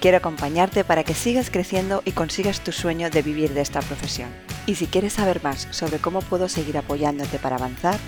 [0.00, 4.30] Quiero acompañarte para que sigas creciendo y consigas tu sueño de vivir de esta profesión.
[4.66, 7.98] Y si quieres saber más sobre cómo puedo seguir apoyándote para avanzar,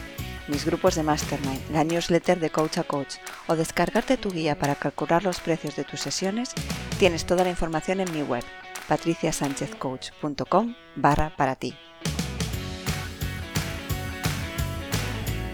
[0.48, 4.74] mis grupos de Mastermind, la newsletter de Coach a Coach o descargarte tu guía para
[4.74, 6.52] calcular los precios de tus sesiones,
[6.98, 8.43] tienes toda la información en mi web,
[8.88, 11.74] patriciasanchezcoach.com barra para ti.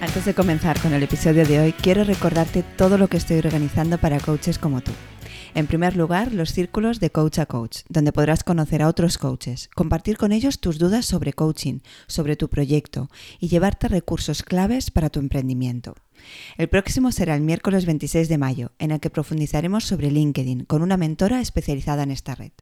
[0.00, 3.98] Antes de comenzar con el episodio de hoy, quiero recordarte todo lo que estoy organizando
[3.98, 4.92] para coaches como tú.
[5.54, 9.68] En primer lugar, los círculos de coach a coach, donde podrás conocer a otros coaches,
[9.74, 13.08] compartir con ellos tus dudas sobre coaching, sobre tu proyecto
[13.40, 15.94] y llevarte recursos claves para tu emprendimiento.
[16.56, 20.82] El próximo será el miércoles 26 de mayo, en el que profundizaremos sobre LinkedIn con
[20.82, 22.52] una mentora especializada en esta red.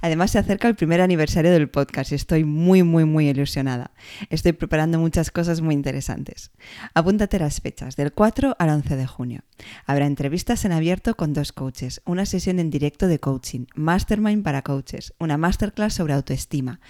[0.00, 3.92] Además se acerca el primer aniversario del podcast y estoy muy, muy, muy ilusionada.
[4.30, 6.50] Estoy preparando muchas cosas muy interesantes.
[6.94, 9.40] Apúntate las fechas, del 4 al 11 de junio.
[9.86, 14.62] Habrá entrevistas en abierto con dos coaches, una sesión en directo de coaching, mastermind para
[14.62, 16.80] coaches, una masterclass sobre autoestima,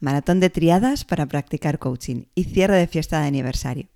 [0.00, 3.88] maratón de triadas para practicar coaching y cierre de fiesta de aniversario.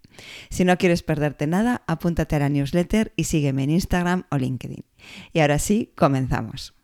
[0.50, 4.84] Si no quieres perderte nada, apúntate a la newsletter y sígueme en Instagram o LinkedIn.
[5.32, 6.77] Y ahora sí, comenzamos.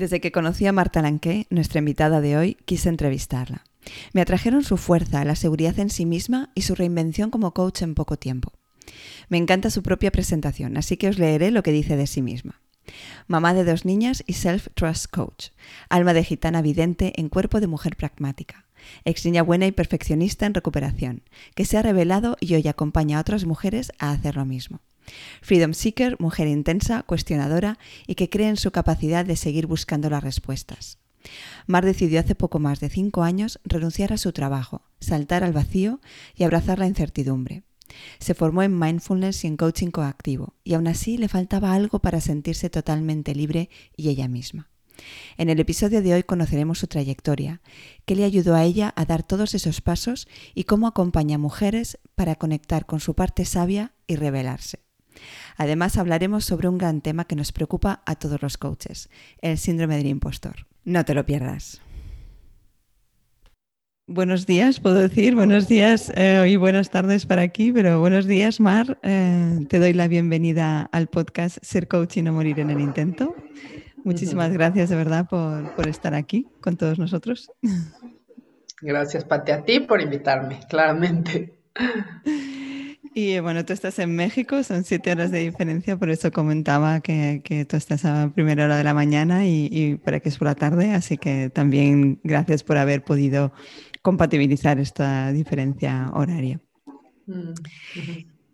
[0.00, 3.66] Desde que conocí a Marta Lanqué, nuestra invitada de hoy, quise entrevistarla.
[4.14, 7.94] Me atrajeron su fuerza, la seguridad en sí misma y su reinvención como coach en
[7.94, 8.54] poco tiempo.
[9.28, 12.62] Me encanta su propia presentación, así que os leeré lo que dice de sí misma.
[13.26, 15.48] Mamá de dos niñas y self-trust coach.
[15.90, 18.64] Alma de gitana vidente en cuerpo de mujer pragmática.
[19.04, 23.20] Ex niña buena y perfeccionista en recuperación, que se ha revelado y hoy acompaña a
[23.20, 24.80] otras mujeres a hacer lo mismo.
[25.42, 30.22] Freedom Seeker, mujer intensa, cuestionadora y que cree en su capacidad de seguir buscando las
[30.22, 30.98] respuestas.
[31.66, 36.00] Mar decidió hace poco más de cinco años renunciar a su trabajo, saltar al vacío
[36.34, 37.62] y abrazar la incertidumbre.
[38.18, 42.20] Se formó en mindfulness y en coaching coactivo, y aún así le faltaba algo para
[42.20, 44.70] sentirse totalmente libre y ella misma.
[45.36, 47.62] En el episodio de hoy conoceremos su trayectoria,
[48.04, 51.98] qué le ayudó a ella a dar todos esos pasos y cómo acompaña a mujeres
[52.14, 54.89] para conectar con su parte sabia y revelarse.
[55.56, 59.10] Además hablaremos sobre un gran tema que nos preocupa a todos los coaches,
[59.40, 60.66] el síndrome del impostor.
[60.84, 61.80] No te lo pierdas.
[64.12, 68.58] Buenos días, puedo decir, buenos días eh, y buenas tardes para aquí, pero buenos días,
[68.58, 68.98] Mar.
[69.04, 73.36] Eh, te doy la bienvenida al podcast Ser Coach y no morir en el intento.
[74.02, 77.52] Muchísimas gracias de verdad por, por estar aquí con todos nosotros.
[78.80, 81.54] Gracias, Pati, a ti por invitarme, claramente.
[83.12, 87.42] Y bueno, tú estás en México, son siete horas de diferencia, por eso comentaba que,
[87.44, 90.54] que tú estás a primera hora de la mañana y, para que es por la
[90.54, 93.52] tarde, así que también gracias por haber podido
[94.02, 96.60] compatibilizar esta diferencia horaria.
[97.26, 97.54] Mm,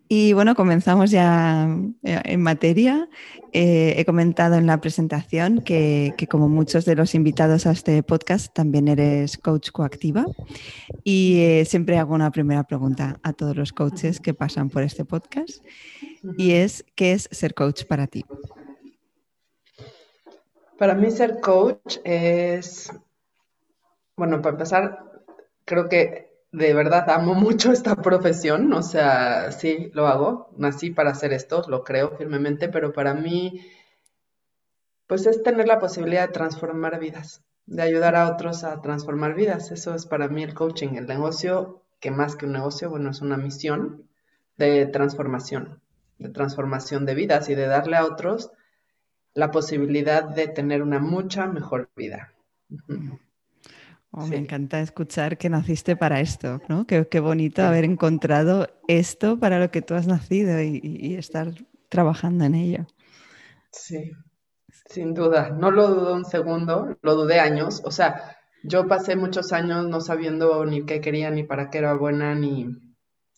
[0.09, 1.67] y bueno, comenzamos ya
[2.03, 3.09] eh, en materia.
[3.51, 8.01] Eh, he comentado en la presentación que, que, como muchos de los invitados a este
[8.03, 10.25] podcast, también eres coach coactiva.
[11.03, 15.03] Y eh, siempre hago una primera pregunta a todos los coaches que pasan por este
[15.03, 15.63] podcast.
[16.37, 18.23] Y es, ¿qué es ser coach para ti?
[20.77, 22.91] Para mí ser coach es,
[24.15, 24.99] bueno, para empezar,
[25.65, 31.11] creo que de verdad amo mucho esta profesión, o sea, sí, lo hago, nací para
[31.11, 33.61] hacer esto, lo creo firmemente, pero para mí,
[35.07, 39.71] pues es tener la posibilidad de transformar vidas, de ayudar a otros a transformar vidas.
[39.71, 43.21] Eso es para mí el coaching, el negocio, que más que un negocio, bueno, es
[43.21, 44.07] una misión
[44.57, 45.81] de transformación,
[46.17, 48.51] de transformación de vidas y de darle a otros
[49.33, 52.33] la posibilidad de tener una mucha mejor vida.
[54.19, 56.87] Oh, me encanta escuchar que naciste para esto, ¿no?
[56.87, 61.53] Qué, qué bonito haber encontrado esto para lo que tú has nacido y, estar
[61.87, 62.87] trabajando en ello.
[63.71, 64.13] Sí,
[64.87, 65.51] sin duda.
[65.51, 67.83] No lo dudo un segundo, lo dudé años.
[67.85, 71.93] O sea, yo pasé muchos años no sabiendo ni qué quería, ni para qué era
[71.93, 72.75] buena, ni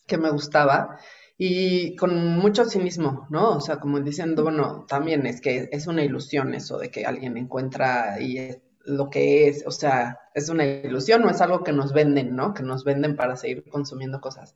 [0.06, 0.98] qué me gustaba.
[1.36, 3.50] Y con mucho cinismo, ¿no?
[3.50, 7.36] O sea, como diciendo, bueno, también es que es una ilusión eso de que alguien
[7.36, 8.38] encuentra y
[8.84, 12.54] lo que es, o sea, es una ilusión o es algo que nos venden, ¿no?
[12.54, 14.54] Que nos venden para seguir consumiendo cosas.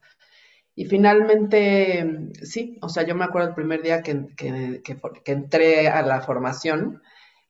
[0.77, 5.89] Y finalmente, sí, o sea, yo me acuerdo el primer día que, que, que, entré
[5.89, 7.01] a la formación,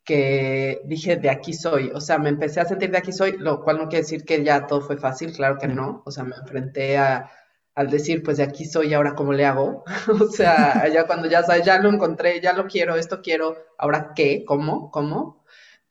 [0.05, 3.63] que dije, de aquí soy, o sea, me empecé a sentir de aquí soy, lo
[3.65, 6.37] cual no quiere decir que ya todo fue fácil, claro que no, o sea, me
[6.37, 7.31] enfrenté a,
[7.75, 9.85] al decir, pues de aquí soy, ahora cómo le hago,
[10.21, 14.13] o sea, ya cuando ya sabes, ya lo encontré, ya lo quiero, esto quiero, ahora
[14.15, 15.44] qué, cómo, cómo,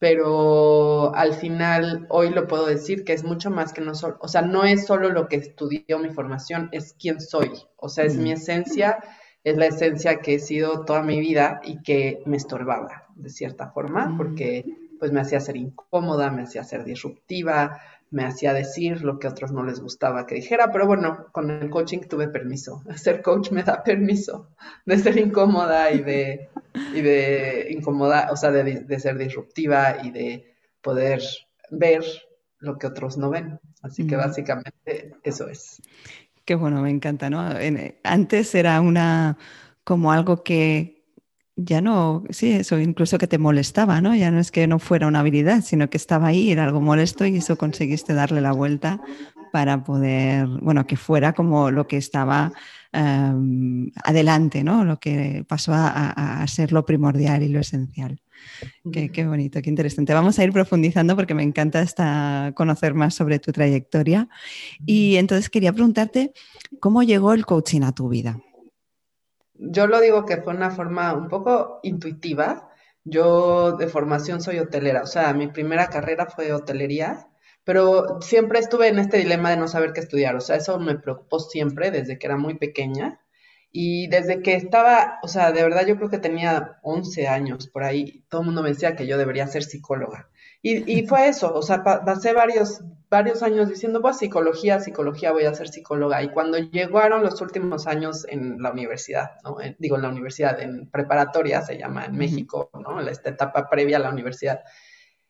[0.04, 4.28] pero al final hoy lo puedo decir que es mucho más que no solo, o
[4.28, 8.18] sea, no es solo lo que estudió mi formación, es quién soy, o sea, es
[8.18, 9.00] mi esencia
[9.46, 13.72] es la esencia que he sido toda mi vida y que me estorbaba de cierta
[13.72, 14.18] forma, mm.
[14.18, 14.66] porque
[15.00, 17.80] pues me hacía ser incómoda, me hacía ser disruptiva,
[18.13, 21.50] me hacía decir lo que a otros no les gustaba que dijera, pero bueno, con
[21.50, 22.83] el coaching tuve permiso.
[22.95, 24.50] Ser coach me da permiso
[24.86, 26.50] de ser incómoda y de,
[26.94, 31.24] y de incomodar, o sea, de, de ser disruptiva y de poder
[31.71, 32.04] ver
[32.60, 33.60] lo que otros no ven.
[33.81, 34.19] Así que mm.
[34.19, 35.81] básicamente eso es.
[36.45, 37.44] Qué bueno, me encanta, ¿no?
[38.04, 39.38] Antes era una
[39.83, 41.03] como algo que
[41.56, 44.16] ya no, sí, eso incluso que te molestaba, ¿no?
[44.16, 47.26] Ya no es que no fuera una habilidad, sino que estaba ahí, era algo molesto
[47.26, 49.02] y eso conseguiste darle la vuelta
[49.52, 52.52] para poder, bueno, que fuera como lo que estaba
[52.92, 54.84] em, adelante, ¿no?
[54.84, 58.20] Lo que pasó a ser lo primordial y lo esencial.
[58.92, 60.14] Qué, bonito, qué interesante.
[60.14, 64.28] Vamos a ir profundizando porque me encanta esta, conocer más sobre tu trayectoria.
[64.86, 66.34] Y entonces quería preguntarte,
[66.80, 68.40] ¿cómo llegó el coaching a tu vida?
[69.56, 72.70] Yo lo digo que fue una forma un poco intuitiva.
[73.04, 77.28] Yo de formación soy hotelera, o sea, mi primera carrera fue hotelería,
[77.64, 80.98] pero siempre estuve en este dilema de no saber qué estudiar, o sea, eso me
[80.98, 83.20] preocupó siempre desde que era muy pequeña.
[83.72, 87.84] Y desde que estaba, o sea, de verdad yo creo que tenía 11 años por
[87.84, 90.30] ahí, todo el mundo me decía que yo debería ser psicóloga.
[90.65, 95.44] Y, y fue eso, o sea, pasé varios, varios años diciendo, pues psicología, psicología, voy
[95.44, 96.24] a ser psicóloga.
[96.24, 99.57] Y cuando llegaron los últimos años en la universidad, ¿no?
[99.77, 103.01] digo, en la universidad, en preparatoria se llama en México, ¿no?
[103.01, 104.62] Esta etapa previa a la universidad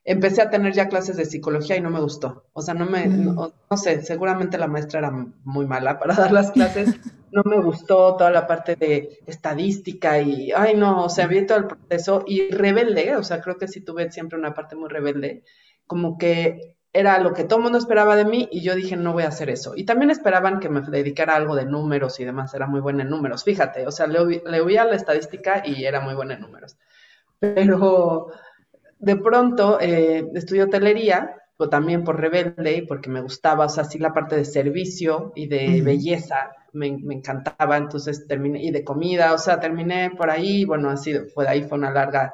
[0.06, 2.46] empecé a tener ya clases de psicología y no me gustó.
[2.54, 3.36] O sea, no me, mm.
[3.36, 5.12] no, sé, seguramente la maestra era
[5.44, 7.00] muy mala para dar las clases.
[7.32, 11.58] No me gustó toda la parte de estadística y, ay, no, o sea, vi todo
[11.58, 15.44] el proceso y rebelde, o sea, creo que sí tuve siempre una parte muy rebelde,
[15.88, 19.14] como que era lo que todo el mundo esperaba de mí y yo dije, no
[19.14, 19.74] voy a hacer eso.
[19.76, 23.02] Y también esperaban que me dedicara a algo de números y demás, era muy buena
[23.02, 26.42] en números, fíjate, o sea, le, le oía la estadística y era muy buena en
[26.42, 26.78] números.
[27.40, 28.32] Pero
[29.04, 33.84] de pronto eh, estudié hotelería, o también por rebelde y porque me gustaba, o sea,
[33.84, 39.34] sí la parte de servicio y de belleza me, encantaba, entonces terminé, y de comida,
[39.34, 42.34] o sea, terminé por ahí, bueno, así fue de ahí, fue una larga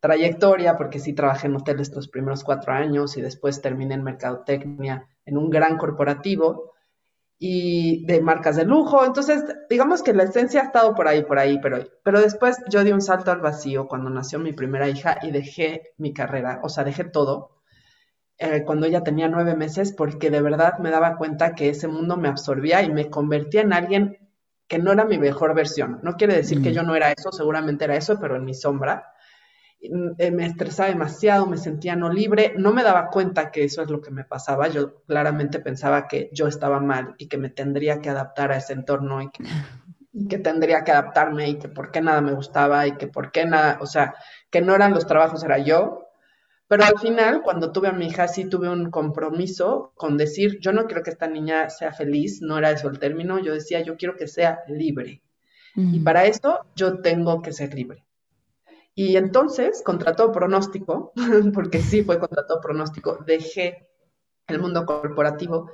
[0.00, 5.06] trayectoria, porque sí trabajé en hoteles los primeros cuatro años y después terminé en mercadotecnia
[5.24, 6.74] en un gran corporativo,
[7.38, 9.04] y de marcas de lujo.
[9.04, 12.82] Entonces, digamos que la esencia ha estado por ahí, por ahí, pero, pero después yo
[12.84, 16.68] di un salto al vacío cuando nació mi primera hija y dejé mi carrera, o
[16.68, 17.58] sea, dejé todo.
[18.38, 22.16] Eh, cuando ella tenía nueve meses, porque de verdad me daba cuenta que ese mundo
[22.16, 24.18] me absorbía y me convertía en alguien
[24.68, 25.98] que no era mi mejor versión.
[26.02, 26.72] No quiere decir que mm.
[26.72, 29.12] yo no era eso, seguramente era eso, pero en mi sombra.
[29.80, 33.88] Eh, me estresaba demasiado, me sentía no libre, no me daba cuenta que eso es
[33.88, 38.00] lo que me pasaba, yo claramente pensaba que yo estaba mal y que me tendría
[38.00, 39.30] que adaptar a ese entorno y
[40.28, 43.46] que, tendría que adaptarme y que por qué nada me gustaba y que por qué
[43.46, 44.16] nada, o sea,
[44.50, 46.06] que no eran los trabajos, era yo.
[46.66, 50.72] Pero al final, cuando tuve a mi hija, sí tuve un compromiso con decir, yo
[50.72, 53.96] no quiero que esta niña sea feliz, no era eso el término, yo decía, yo
[53.96, 55.22] quiero que sea libre.
[55.76, 58.07] Y para eso yo tengo que ser libre.
[58.98, 61.12] Y entonces, contra pronóstico,
[61.54, 63.86] porque sí fue contra pronóstico, dejé
[64.48, 65.70] el mundo corporativo.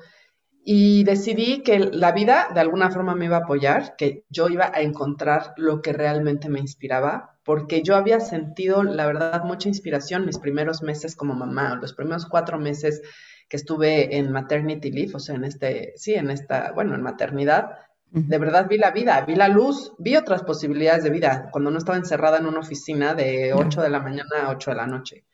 [0.62, 4.70] Y decidí que la vida de alguna forma me iba a apoyar, que yo iba
[4.74, 10.26] a encontrar lo que realmente me inspiraba, porque yo había sentido, la verdad, mucha inspiración
[10.26, 13.00] mis primeros meses como mamá, los primeros cuatro meses
[13.48, 17.70] que estuve en maternity leave, o sea, en este, sí, en esta, bueno, en maternidad,
[18.16, 21.78] de verdad vi la vida, vi la luz, vi otras posibilidades de vida cuando no
[21.78, 25.24] estaba encerrada en una oficina de 8 de la mañana a 8 de la noche.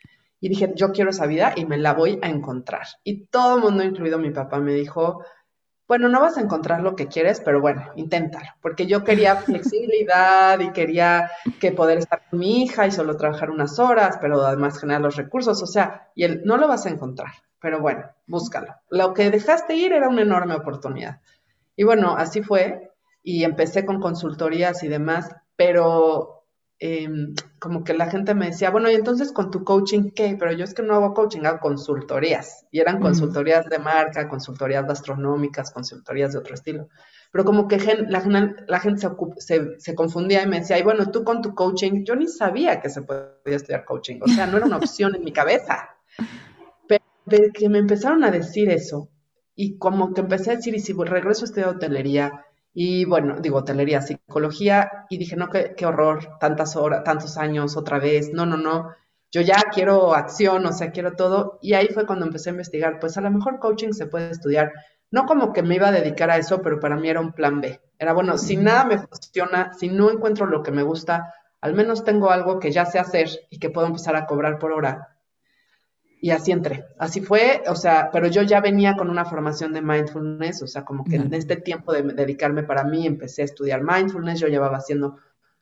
[0.40, 2.86] Y dije, yo quiero esa vida y me la voy a encontrar.
[3.04, 5.22] Y todo el mundo, incluido mi papá, me dijo,
[5.86, 10.58] bueno, no vas a encontrar lo que quieres, pero bueno, inténtalo, porque yo quería flexibilidad
[10.60, 14.80] y quería que poder estar con mi hija y solo trabajar unas horas, pero además
[14.80, 18.74] generar los recursos, o sea, y él, no lo vas a encontrar, pero bueno, búscalo.
[18.88, 21.20] Lo que dejaste ir era una enorme oportunidad.
[21.80, 26.44] Y bueno, así fue y empecé con consultorías y demás, pero
[26.78, 30.36] em, como que la gente me decía, bueno, y entonces con tu coaching, ¿qué?
[30.38, 32.66] Pero yo es que no hago coaching, hago consultorías.
[32.70, 36.88] Y eran consultorías de marca, consultorías gastronómicas, consultorías de otro estilo.
[37.32, 39.08] Pero como que la, la gente
[39.38, 42.82] se, se, confundía y me decía, y bueno, tú con tu coaching, yo ni sabía
[42.82, 44.20] que se podía estudiar coaching.
[44.20, 45.88] O sea, no era una opción en mi cabeza.
[46.86, 49.08] Pero de que me empezaron a decir eso,
[49.54, 53.58] y como que empecé a decir, y si regreso a estudiar hotelería, y bueno, digo,
[53.58, 58.46] hotelería, psicología, y dije, no, qué, qué horror, tantas horas, tantos años otra vez, no,
[58.46, 58.90] no, no,
[59.32, 62.98] yo ya quiero acción, o sea, quiero todo, y ahí fue cuando empecé a investigar,
[63.00, 64.72] pues a lo mejor coaching se puede estudiar,
[65.10, 67.60] no como que me iba a dedicar a eso, pero para mí era un plan
[67.60, 71.74] B, era bueno, si nada me funciona, si no encuentro lo que me gusta, al
[71.74, 75.09] menos tengo algo que ya sé hacer y que puedo empezar a cobrar por hora,
[76.20, 76.84] y así entré.
[76.98, 80.84] Así fue, o sea, pero yo ya venía con una formación de mindfulness, o sea,
[80.84, 84.76] como que en este tiempo de dedicarme para mí empecé a estudiar mindfulness, yo llevaba
[84.76, 85.16] haciendo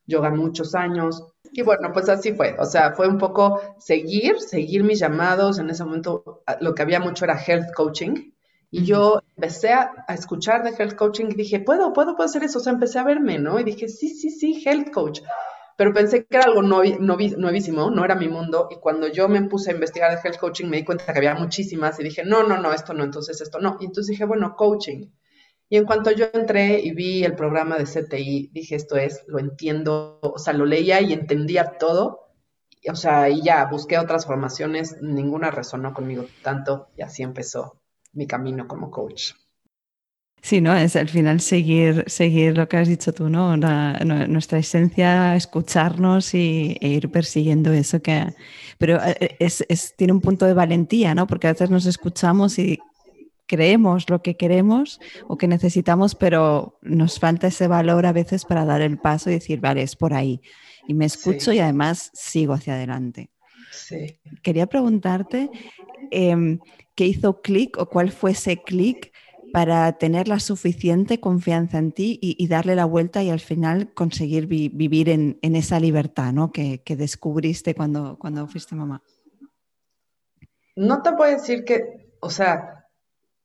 [0.07, 1.23] yoga muchos años.
[1.53, 5.71] Y bueno, pues así fue, o sea, fue un poco seguir, seguir mis llamados, en
[5.71, 8.33] ese momento lo que había mucho era health coaching.
[8.71, 12.45] Y yo empecé a, a, escuchar de health coaching y dije, puedo, puedo, puedo hacer
[12.45, 13.59] eso, o sea, empecé a verme, ¿no?
[13.59, 15.21] Y dije, sí, sí, sí, health coach
[15.79, 19.71] pero pensé que era algo nuevísimo, no era mi mundo, y cuando yo me puse
[19.71, 22.59] a investigar de health coaching me di cuenta que había muchísimas y dije, no, no,
[22.61, 23.77] no, esto no, entonces esto no.
[23.79, 25.07] Y entonces dije, bueno, coaching.
[25.69, 29.39] Y en cuanto yo entré y vi el programa de CTI, dije, esto es, lo
[29.39, 32.33] entiendo, o sea, lo leía y entendía todo,
[32.91, 37.81] o sea, y ya busqué otras formaciones, ninguna resonó conmigo tanto, y así empezó
[38.13, 39.35] mi camino como coach.
[40.41, 40.75] Sí, ¿no?
[40.75, 43.57] Es al final seguir, seguir lo que has dicho tú, ¿no?
[43.57, 48.35] nuestra esencia, escucharnos y, e ir persiguiendo eso que...
[48.79, 51.27] Pero eh, es, es, tiene un punto de valentía, ¿no?
[51.27, 52.79] Porque a veces nos escuchamos y
[53.49, 58.65] creemos lo que queremos o que necesitamos, pero nos falta ese valor a veces para
[58.65, 60.41] dar el paso y decir, vale, es por ahí.
[60.87, 63.31] Y me escucho y además sigo hacia adelante.
[63.73, 64.19] Sí.
[64.43, 65.51] Quería preguntarte
[66.11, 66.61] em,
[66.95, 69.13] qué hizo clic o cuál fue ese clic
[69.53, 74.47] para tener la suficiente confianza en ti y, darle la vuelta y al final conseguir
[74.47, 76.53] vivir en, esa libertad ¿no?
[76.53, 79.03] que, descubriste cuando, fuiste mamá?
[80.77, 82.87] No te puedo decir que, o sea,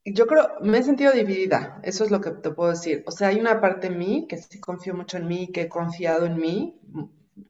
[0.05, 3.03] yo creo, me he sentido dividida, eso es lo que te puedo decir.
[3.07, 5.69] O sea, hay una parte de mí que sí confío mucho en mí, que he
[5.69, 6.79] confiado en mí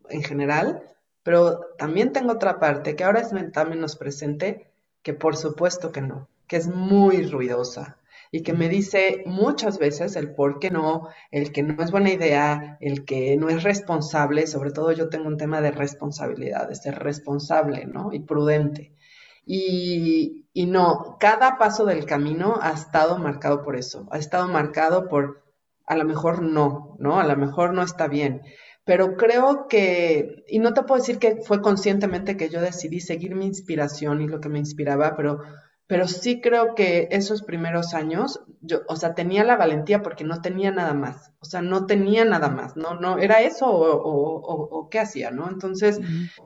[0.09, 0.83] en general,
[1.23, 6.01] pero también tengo otra parte que ahora es también nos presente, que por supuesto que
[6.01, 7.97] no, que es muy ruidosa,
[8.33, 12.11] y que me dice muchas veces el por qué no, el que no es buena
[12.11, 16.73] idea, el que no es responsable, sobre todo yo tengo un tema de responsabilidad, de
[16.73, 18.11] ser responsable, ¿no?
[18.11, 18.91] Y prudente.
[19.45, 25.07] Y, y no, cada paso del camino ha estado marcado por eso, ha estado marcado
[25.07, 25.43] por,
[25.85, 27.19] a lo mejor no, ¿no?
[27.19, 28.41] A lo mejor no está bien
[28.85, 33.33] pero creo que, y no te puedo decir que fue conscientemente que yo decidí seguir
[33.33, 35.39] mi inspiración y lo que me inspiraba, pero
[35.93, 40.41] pero sí creo que esos primeros años, yo, o sea, tenía la valentía porque no
[40.41, 44.89] tenía nada más, o sea, no tenía nada más, no, no, era eso o, o,
[44.89, 45.47] qué hacía, ¿no?
[45.47, 46.01] Entonces,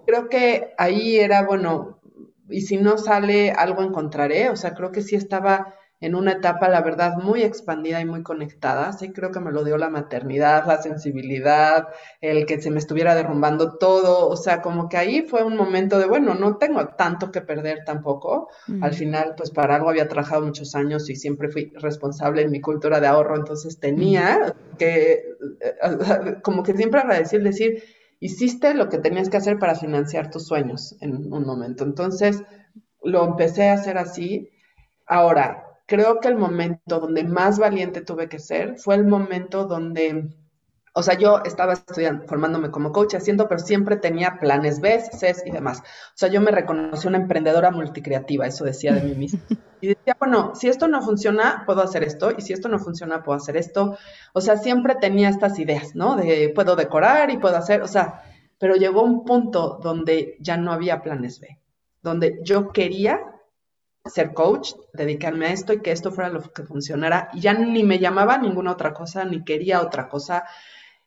[0.06, 2.02] creo que ahí era, bueno,
[2.50, 6.70] y si no sale, algo encontraré, o sea, creo que sí estaba en una etapa,
[6.70, 8.94] la verdad, muy expandida y muy conectada.
[8.94, 11.88] Sí, creo que me lo dio la maternidad, la sensibilidad,
[12.22, 14.28] el que se me estuviera derrumbando todo.
[14.30, 17.84] O sea, como que ahí fue un momento de, bueno, no tengo tanto que perder
[17.84, 18.50] tampoco.
[18.82, 22.62] Al final, pues para algo había trabajado muchos años y siempre fui responsable en mi
[22.62, 25.24] cultura de ahorro, entonces tenía que,
[25.62, 25.76] eh,
[26.44, 27.84] como que siempre agradecer, decir,
[28.20, 31.84] hiciste lo que tenías que hacer para financiar tus sueños en un momento.
[31.84, 32.44] Entonces,
[33.04, 34.50] lo empecé a hacer así.
[35.06, 40.30] Ahora, creo que el momento donde más valiente tuve que ser fue el momento donde,
[40.94, 45.34] o sea, yo estaba estudiando, formándome como coach, haciendo, pero siempre tenía planes B, C
[45.46, 45.80] y demás.
[45.80, 49.40] O sea, yo me reconocí una emprendedora multicreativa, eso decía de mí misma.
[49.80, 53.24] Y decía, bueno, si esto no funciona, puedo hacer esto, y si esto no funciona,
[53.24, 53.98] puedo hacer esto.
[54.34, 56.18] O sea, siempre tenía estas ideas, ¿no?
[56.18, 58.24] De puedo decorar y puedo hacer, o sea,
[58.60, 61.60] pero llegó un punto donde ya no había planes B,
[62.02, 63.37] donde yo quería
[64.10, 67.30] ser coach, dedicarme a esto y que esto fuera lo que funcionara.
[67.34, 70.46] Y ya ni me llamaba ninguna otra cosa, ni quería otra cosa.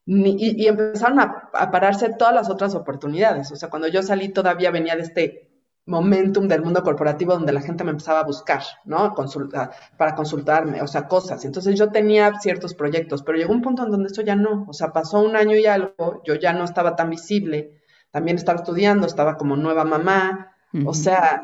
[0.06, 3.50] Ni, y, empezaron a, pararse todas las otras oportunidades.
[3.52, 5.50] O sea, cuando yo salí todavía venía de este
[5.86, 9.14] momentum del mundo corporativo donde la gente me empezaba a buscar, ¿no?
[9.14, 11.44] Consulta, para consultarme, o sea, cosas.
[11.44, 14.66] Entonces yo tenía ciertos proyectos, pero llegó un punto en donde esto ya no.
[14.68, 17.80] O sea, pasó un año y algo, yo ya no estaba tan visible.
[18.10, 20.52] También estaba estudiando, estaba como nueva mamá.
[20.84, 21.42] O sea,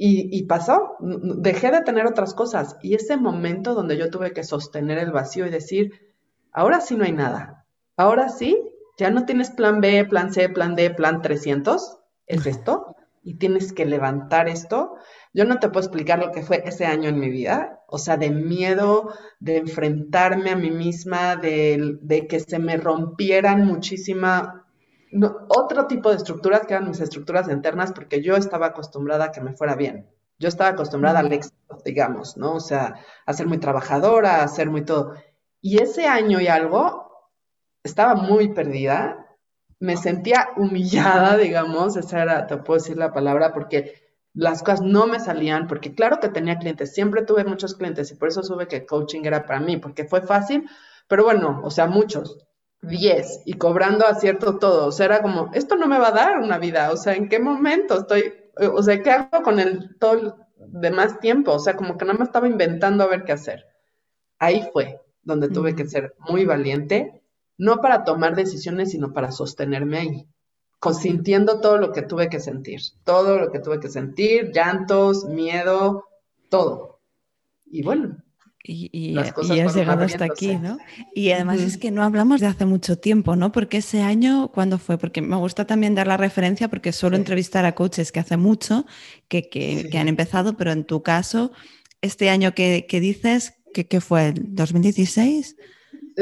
[0.00, 2.76] y, pasó, dejé de tener otras cosas.
[2.82, 6.14] Y ese momento donde yo tuve que sostener el vacío y decir,
[6.52, 8.56] ahora sí no hay nada, ahora sí
[8.96, 13.72] ya no tienes plan B, plan C, plan D, plan 300, es esto, y tienes
[13.72, 14.94] que levantar esto.
[15.34, 18.16] Yo no te puedo explicar lo que fue ese año en mi vida, o sea,
[18.16, 23.66] de miedo, de enfrentarme a mí misma, de, de que se me rompieran
[25.48, 29.40] otro tipo de estructuras que eran mis estructuras internas, porque yo estaba acostumbrada a que
[29.40, 30.08] me fuera bien.
[30.38, 32.54] Yo estaba acostumbrada al éxito, digamos, ¿no?
[32.54, 32.94] O sea,
[33.26, 35.14] a ser muy trabajadora, a ser muy todo.
[35.60, 37.08] Y ese año y algo,
[37.82, 39.26] estaba muy perdida,
[39.80, 43.94] me sentía humillada, digamos, esa era, te puedo decir la palabra, porque
[44.34, 48.14] las cosas no me salían, porque claro que tenía clientes, siempre tuve muchos clientes y
[48.14, 50.68] por eso supe que coaching era para mí, porque fue fácil,
[51.08, 52.46] pero bueno, o sea, muchos,
[52.82, 56.38] 10 y cobrando acierto todo, o sea, era como, esto no me va a dar
[56.38, 60.12] una vida, o sea, ¿en qué momento estoy, o sea, qué hago con el todo
[60.12, 61.52] el demás tiempo?
[61.52, 63.66] O sea, como que no me estaba inventando a ver qué hacer.
[64.38, 67.22] Ahí fue donde tuve que ser muy valiente
[67.58, 70.28] no para tomar decisiones, sino para sostenerme ahí,
[70.78, 76.04] consintiendo todo lo que tuve que sentir, todo lo que tuve que sentir, llantos, miedo,
[76.48, 77.00] todo.
[77.66, 78.22] Y bueno.
[78.70, 80.76] Y, y, has llegado hasta aquí, ¿no?
[81.14, 83.50] Y además es que no hablamos de hace mucho tiempo, ¿no?
[83.50, 84.98] Porque ese año, ¿cuándo fue?
[84.98, 88.84] Porque me gusta también dar la referencia porque suelo entrevistar a coaches que hace mucho,
[89.28, 91.50] que, que, han empezado, pero en tu caso,
[92.02, 94.28] este año que, dices, ¿qué fue?
[94.28, 95.56] ¿El 2016?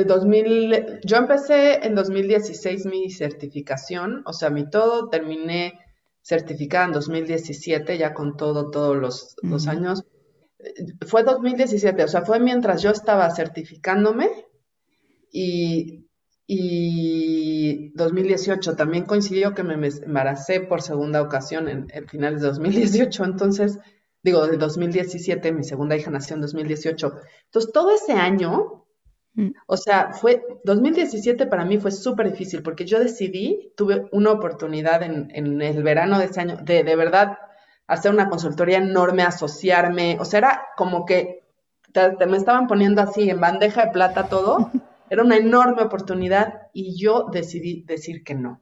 [0.04, 5.80] 2000, yo empecé en 2016 mi certificación, o sea, mi todo, terminé
[6.22, 10.04] certificada en 2017, ya con todo, todos los, los años.
[11.06, 14.28] Fue 2017, o sea, fue mientras yo estaba certificándome
[15.30, 16.06] y,
[16.46, 23.24] y 2018 también coincidió que me embaracé por segunda ocasión en, en finales de 2018,
[23.24, 23.78] entonces,
[24.22, 27.12] digo, de 2017, mi segunda hija nació en 2018.
[27.46, 28.86] Entonces, todo ese año
[29.36, 29.50] Mm.
[29.66, 35.02] O sea, fue 2017 para mí fue súper difícil porque yo decidí, tuve una oportunidad
[35.02, 35.30] en,
[35.60, 37.36] el verano de ese año de de verdad
[37.86, 41.42] hacer una consultoría enorme, asociarme, o sea, era como que
[42.28, 44.70] me estaban poniendo así en bandeja de plata todo,
[45.10, 48.60] era una enorme oportunidad y yo decidí decir que no.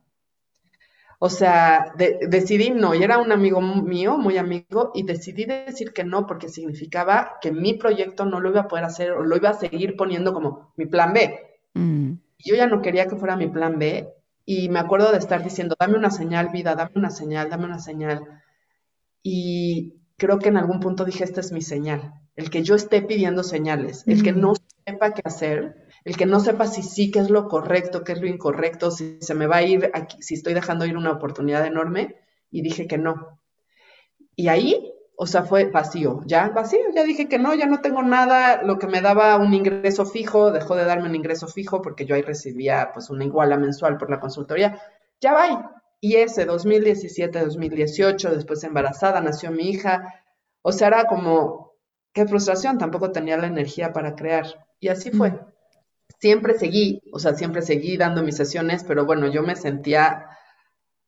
[1.19, 6.05] O sea, decidí no, y era un amigo mío, muy amigo, y decidí decir que
[6.05, 9.49] no porque significaba que mi proyecto no lo iba a poder hacer o lo iba
[9.49, 11.41] a seguir poniendo como mi plan B.
[11.73, 12.13] Mm.
[12.41, 14.13] Yo ya no quería que fuera mi plan B
[14.45, 17.79] y me acuerdo de estar diciendo, dame una señal, vida, dame una señal, dame una
[17.79, 18.43] señal.
[19.27, 23.01] Y creo que en algún punto dije, esta es mi señal, el que yo esté
[23.01, 24.53] pidiendo señales, el que no
[24.87, 28.21] sepa qué hacer, el que no sepa si sí, qué es lo correcto, qué es
[28.21, 31.65] lo incorrecto, si se me va a ir, aquí, si estoy dejando ir una oportunidad
[31.67, 32.17] enorme,
[32.51, 33.41] y dije que no.
[34.37, 38.03] Y ahí, o sea, fue vacío, ya vacío, ya dije que no, ya no tengo
[38.03, 42.05] nada, lo que me daba un ingreso fijo, dejó de darme un ingreso fijo porque
[42.05, 44.79] yo ahí recibía pues una iguala mensual por la consultoría,
[45.19, 45.83] ya va.
[46.05, 50.23] Y ese 2017, 2018, después embarazada, nació mi hija,
[50.61, 51.73] o sea, era como,
[52.13, 54.67] qué frustración, tampoco tenía la energía para crear.
[54.81, 55.41] Y así fue.
[56.21, 60.27] Siempre seguí, o sea, siempre seguí dando mis sesiones, pero bueno, yo me sentía,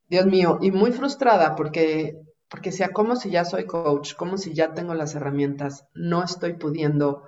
[0.08, 4.54] Dios mío, y muy frustrada porque, porque sea como si ya soy coach, como si
[4.54, 7.22] ya tengo las herramientas, no estoy pudiendo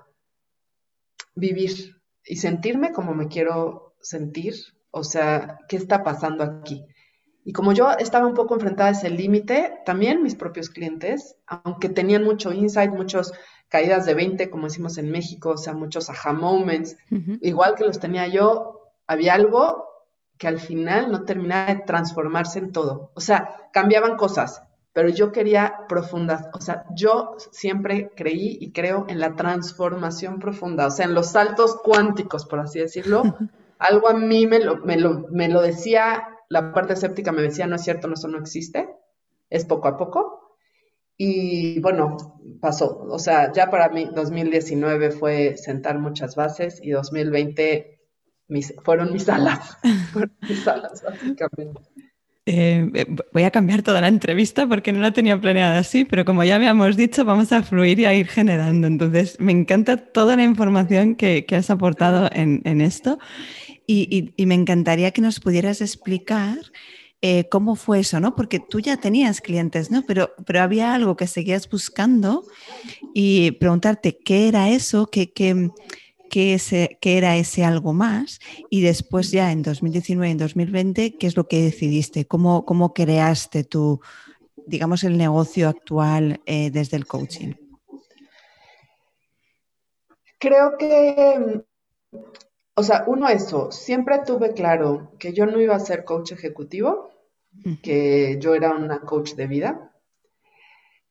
[1.34, 4.54] vivir y sentirme como me quiero sentir,
[4.90, 6.86] o sea, ¿qué está pasando aquí?
[7.48, 11.88] Y como yo estaba un poco enfrentada a ese límite, también mis propios clientes, aunque
[11.88, 13.32] tenían mucho insight, muchos
[13.68, 16.98] caídas de 20, como decimos en México, o sea, muchos aha moments,
[17.40, 19.86] igual que los tenía yo, había algo
[20.36, 23.12] que al final no terminaba de transformarse en todo.
[23.14, 29.06] O sea, cambiaban cosas, pero yo quería profundas, o sea, yo siempre creí y creo
[29.08, 33.22] en la transformación profunda, o sea, en los saltos cuánticos, por así decirlo.
[33.78, 37.66] algo a mí me lo, me lo, me lo decía, la parte escéptica me decía,
[37.66, 38.88] no es cierto, no, eso no existe,
[39.50, 40.56] es poco a poco.
[41.16, 42.16] Y bueno,
[42.60, 43.00] pasó.
[43.10, 47.98] O sea, ya para mí 2019 fue sentar muchas bases y 2020
[48.46, 49.76] mis, fueron mis alas.
[50.12, 51.80] fueron mis alas, básicamente.
[52.46, 56.24] Eh, eh, voy a cambiar toda la entrevista porque no la tenía planeada así, pero
[56.24, 58.86] como ya habíamos dicho, vamos a fluir y a ir generando.
[58.86, 63.18] Entonces, me encanta toda la información que, que has aportado en, en esto
[63.90, 66.58] y, me encantaría que nos pudieras explicar
[67.22, 68.36] eh, cómo fue eso, ¿no?
[68.36, 70.04] Porque tú ya tenías clientes, ¿no?
[70.06, 72.44] Pero, pero había algo que seguías buscando
[73.14, 75.70] y preguntarte qué era eso, qué, qué,
[76.30, 81.14] qué, ese, qué era ese algo más y después ya en 2019 y en 2020,
[81.16, 82.26] ¿qué es lo que decidiste?
[82.26, 84.00] ¿Cómo, cómo creaste tu,
[84.66, 87.54] digamos, el negocio actual eh, desde el coaching?
[90.38, 91.64] Creo que
[92.78, 97.10] o sea, uno eso, siempre tuve claro que yo no iba a ser coach ejecutivo,
[97.82, 99.92] que yo era una coach de vida.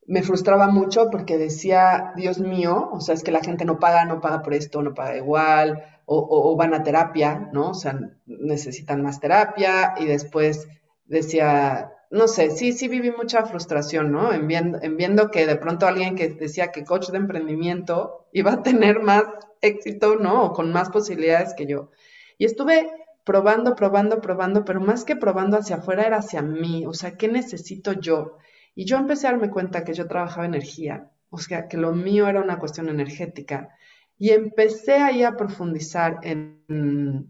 [0.06, 4.06] Me frustraba mucho porque decía, Dios mío, o sea, es que la gente no paga,
[4.06, 7.72] no paga por esto, no paga igual, o, van a terapia, ¿no?
[7.72, 10.70] O sea, necesitan más terapia y después
[11.04, 14.34] decía, no sé, sí, sí viví mucha frustración, ¿no?
[14.34, 18.54] En viendo, en viendo, que de pronto alguien que decía que coach de emprendimiento iba
[18.54, 19.24] a tener más
[19.62, 20.46] éxito, ¿no?
[20.46, 21.92] O con más posibilidades que yo.
[22.38, 22.90] Y estuve
[23.24, 27.28] probando, probando, probando, pero más que probando hacia afuera era hacia mí, o sea, ¿qué
[27.28, 28.38] necesito yo?
[28.74, 32.28] Y yo empecé a darme cuenta que yo trabajaba energía, o sea, que lo mío
[32.28, 33.70] era una cuestión energética.
[34.18, 37.30] Y empecé ahí a profundizar en,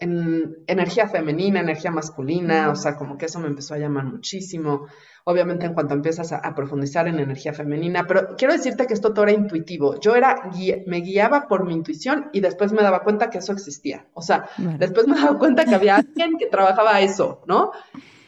[0.00, 4.86] en energía femenina, energía masculina, o sea, como que eso me empezó a llamar muchísimo.
[5.24, 9.24] Obviamente en cuanto empiezas a, profundizar en energía femenina, pero quiero decirte que esto todo
[9.24, 10.00] era intuitivo.
[10.00, 10.50] Yo era,
[10.86, 14.06] me guiaba por mi intuición y después me daba cuenta que eso existía.
[14.14, 17.72] O sea, después me daba cuenta que había alguien que trabajaba eso, ¿no?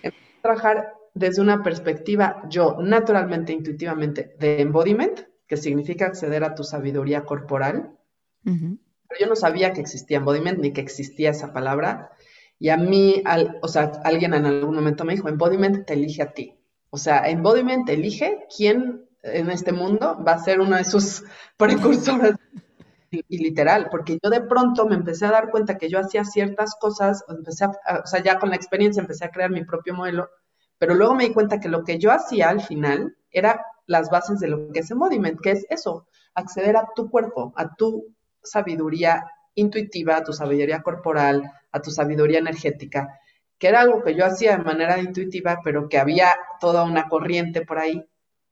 [0.03, 6.55] Empecé a trabajar desde una perspectiva, yo naturalmente, intuitivamente, de embodiment, que significa acceder a
[6.55, 7.97] tu sabiduría corporal
[9.18, 12.11] yo no sabía que existía embodiment ni que existía esa palabra.
[12.59, 13.22] Y a mí,
[13.61, 16.57] o sea, alguien en algún momento me dijo, embodiment te elige a ti.
[16.90, 21.25] O sea, embodiment elige quién en este mundo va a ser uno de sus
[21.57, 22.37] precursores.
[23.11, 26.77] Y, literal, porque yo de pronto me empecé a dar cuenta que yo hacía ciertas
[26.81, 30.31] cosas, empecé o sea, ya con la experiencia empecé a crear mi propio modelo,
[30.79, 34.40] pero luego me di cuenta que lo que yo hacía al final era las bases
[34.40, 39.24] de lo que es embodiment, que es eso, acceder a tu cuerpo, a tu sabiduría
[39.55, 43.20] intuitiva, a tu sabiduría corporal, a tu sabiduría energética,
[43.59, 47.64] que era algo que yo hacía de manera intuitiva, pero que había toda una corriente
[47.64, 48.05] por ahí.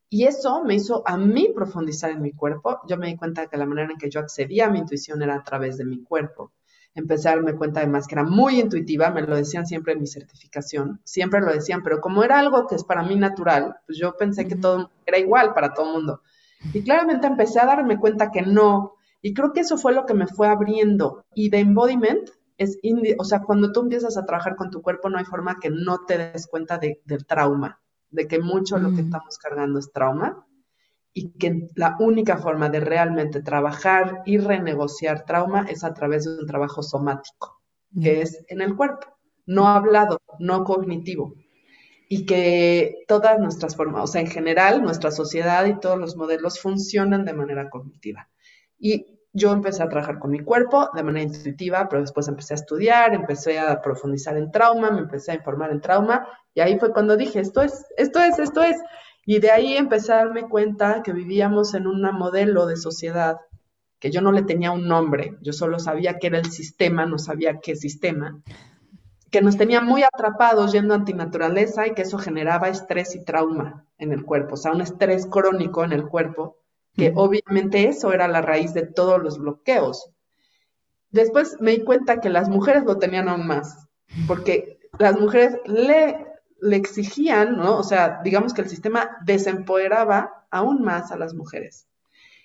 [0.08, 2.80] Y eso me hizo a mí profundizar en mi cuerpo.
[2.88, 5.36] Yo me di cuenta que la manera en que yo accedía a mi intuición era
[5.36, 6.52] a través de mi cuerpo.
[6.94, 10.08] Empecé a darme cuenta además que era muy intuitiva, me lo decían siempre en mi
[10.08, 14.16] certificación, siempre lo decían, pero como era algo que es para mí natural, pues yo
[14.16, 16.22] pensé que todo era igual para todo el mundo.
[16.72, 20.14] Y claramente empecé a darme cuenta que no, y creo que eso fue lo que
[20.14, 21.24] me fue abriendo.
[21.34, 22.78] Y de embodiment es,
[23.18, 26.04] o sea, cuando tú empiezas a trabajar con tu cuerpo, no hay forma que no
[26.06, 27.80] te des cuenta de, del trauma,
[28.10, 29.06] de que mucho lo que mm.
[29.06, 30.46] estamos cargando es trauma
[31.12, 36.38] y que la única forma de realmente trabajar y renegociar trauma es a través de
[36.38, 37.60] un trabajo somático,
[38.00, 38.20] que mm.
[38.20, 39.06] es en el cuerpo,
[39.46, 41.34] no hablado, no cognitivo.
[42.12, 46.58] Y que todas nuestras formas, o sea, en general, nuestra sociedad y todos los modelos
[46.58, 48.28] funcionan de manera cognitiva.
[48.80, 52.56] Y yo empecé a trabajar con mi cuerpo de manera intuitiva, pero después empecé a
[52.56, 56.92] estudiar, empecé a profundizar en trauma, me empecé a informar en trauma, y ahí fue
[56.92, 58.76] cuando dije, esto es, esto es, esto es.
[59.24, 63.38] Y de ahí empecé a darme cuenta que vivíamos en un modelo de sociedad
[64.00, 67.18] que yo no le tenía un nombre, yo solo sabía que era el sistema, no
[67.18, 68.40] sabía qué sistema,
[69.30, 74.12] que nos tenía muy atrapados yendo antinaturaleza y que eso generaba estrés y trauma en
[74.12, 76.59] el cuerpo, o sea, un estrés crónico en el cuerpo
[76.96, 80.10] que obviamente eso era la raíz de todos los bloqueos.
[81.10, 83.88] Después me di cuenta que las mujeres lo tenían aún más,
[84.26, 86.26] porque las mujeres le,
[86.60, 87.78] le exigían, ¿no?
[87.78, 91.86] O sea, digamos que el sistema desempoderaba aún más a las mujeres.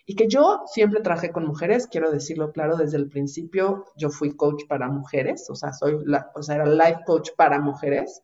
[0.07, 4.35] Y que yo siempre trabajé con mujeres, quiero decirlo claro, desde el principio yo fui
[4.35, 8.21] coach para mujeres, o sea, soy la, o sea, era life coach para mujeres.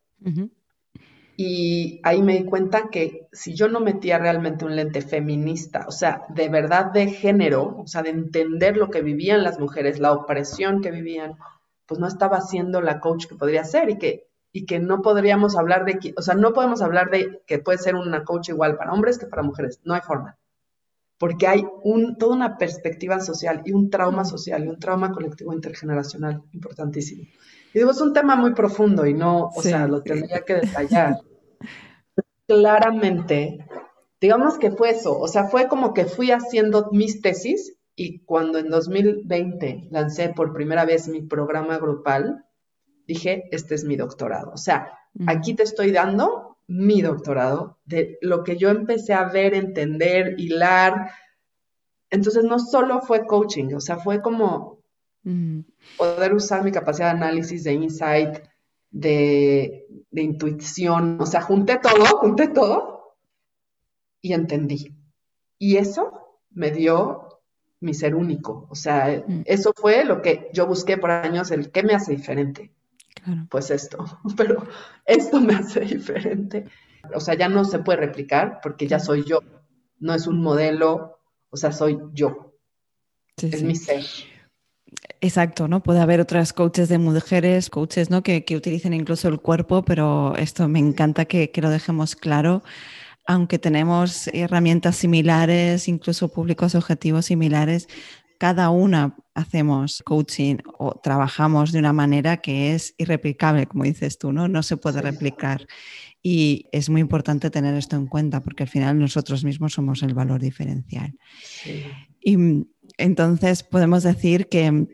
[1.37, 5.91] Y ahí me di cuenta que si yo no metía realmente un lente feminista, o
[5.91, 10.11] sea, de verdad de género, o sea, de entender lo que vivían las mujeres, la
[10.11, 11.37] opresión que vivían,
[11.85, 15.57] pues no estaba siendo la coach que podría ser y que, y que no podríamos
[15.57, 18.91] hablar de, o sea, no podemos hablar de que puede ser una coach igual para
[18.91, 20.37] hombres que para mujeres, no hay forma.
[21.17, 25.53] Porque hay un, toda una perspectiva social y un trauma social y un trauma colectivo
[25.53, 27.25] intergeneracional importantísimo.
[27.73, 31.17] Y digo, es un tema muy profundo y no, o sea, lo tendría que detallar
[32.47, 33.65] claramente,
[34.19, 38.59] digamos que fue eso, o sea, fue como que fui haciendo mis tesis y cuando
[38.59, 42.45] en 2020 lancé por primera vez mi programa grupal,
[43.07, 44.51] dije, este es mi doctorado.
[44.53, 49.53] O sea, aquí te estoy dando mi doctorado de lo que yo empecé a ver,
[49.53, 51.11] entender, hilar.
[52.09, 54.80] Entonces, no solo fue coaching, o sea, fue como
[55.97, 58.39] poder usar mi capacidad de análisis, de insight,
[58.89, 63.15] de, intuición, o sea, junté todo, junté todo
[64.21, 64.95] y entendí.
[65.57, 67.41] Y eso me dio
[67.79, 69.43] mi ser único, o sea, mm.
[69.45, 72.71] eso fue lo que yo busqué por años, el qué me hace diferente.
[73.49, 74.03] Pues esto,
[74.37, 74.65] pero
[75.05, 76.65] esto me hace diferente.
[77.13, 79.41] O sea, ya no se puede replicar porque ya soy yo,
[79.99, 82.55] no es un modelo, o sea, soy yo.
[83.37, 84.03] es mi ser.
[85.21, 85.83] Exacto, ¿no?
[85.83, 88.23] Puede haber otras coaches de mujeres, coaches, ¿no?
[88.23, 92.63] Que, utilicen incluso el cuerpo, pero esto me encanta que, que, lo dejemos claro.
[93.27, 97.87] Aunque tenemos herramientas similares, incluso públicos objetivos similares,
[98.41, 104.33] cada una hacemos coaching o trabajamos de una manera que es irreplicable, como dices tú,
[104.33, 104.47] ¿no?
[104.47, 105.67] No se puede replicar.
[106.23, 110.15] Y es muy importante tener esto en cuenta porque al final nosotros mismos somos el
[110.15, 111.15] valor diferencial.
[112.19, 112.65] Y mm,
[113.01, 114.87] entonces podemos decir que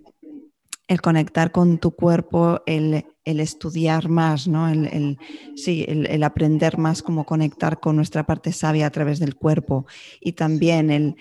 [0.87, 4.69] el conectar con tu cuerpo, el, estudiar más, ¿no?
[4.69, 5.17] El,
[5.55, 9.85] sí, el, aprender más cómo conectar con nuestra parte sabia a través del cuerpo
[10.21, 11.15] y también el,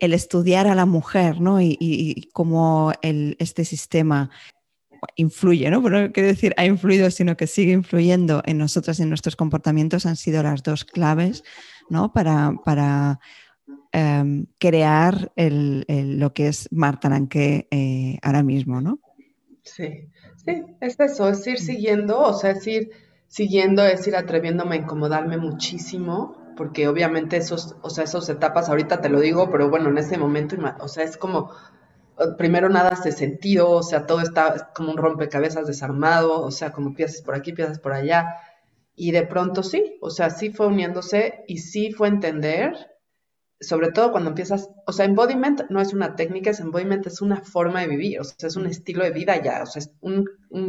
[0.00, 1.60] estudiar a la mujer ¿no?
[1.60, 4.30] y, cómo este sistema
[5.16, 5.82] influye, ¿no?
[5.82, 9.36] Pero no quiero decir ha influido, sino que sigue influyendo en nosotras y en nuestros
[9.36, 11.44] comportamientos han sido las dos claves
[11.88, 12.12] ¿no?
[12.12, 13.20] para, para
[13.92, 18.98] em, crear lo que es Marta Nanque eh, ahora mismo, ¿no?
[19.62, 20.08] Sí,
[20.44, 22.90] sí, es eso, es ir siguiendo, o sea, es ir
[23.28, 29.00] siguiendo, es ir atreviéndome a incomodarme muchísimo, porque obviamente esos, o sea, esas etapas, ahorita
[29.00, 31.50] te lo digo, pero bueno, en ese momento, o sea, es como,
[32.18, 36.72] eh, primero nada hace sentido, o sea, todo está como un rompecabezas desarmado, o sea,
[36.72, 38.26] como piezas por aquí, piezas por allá,
[38.94, 42.91] y de pronto sí, o sea, sí fue uniéndose y sí fue entender
[43.62, 47.40] sobre todo cuando empiezas, o sea, embodiment no es una técnica, es embodiment es una
[47.40, 50.26] forma de vivir, o sea, es un estilo de vida ya, o sea, es un,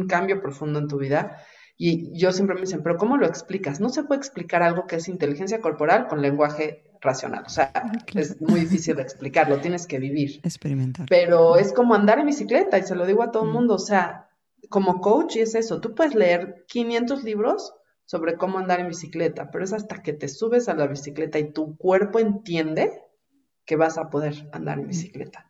[0.08, 1.36] cambio profundo en tu vida.
[1.76, 3.80] Y yo siempre me dicen, pero ¿cómo lo explicas?
[3.80, 7.72] No se puede explicar algo que es inteligencia corporal con lenguaje racional, o sea,
[8.14, 10.40] es muy difícil de explicar, lo tienes que vivir.
[10.42, 11.06] Experimentar.
[11.08, 13.78] Pero es como andar en bicicleta, y se lo digo a todo el mundo, o
[13.78, 14.28] sea,
[14.70, 17.74] como coach y es eso, tú puedes leer 500 libros
[18.06, 21.52] sobre cómo andar en bicicleta, pero es hasta que te subes a la bicicleta y
[21.52, 22.90] tu cuerpo entiende
[23.64, 25.46] que vas a poder andar en bicicleta.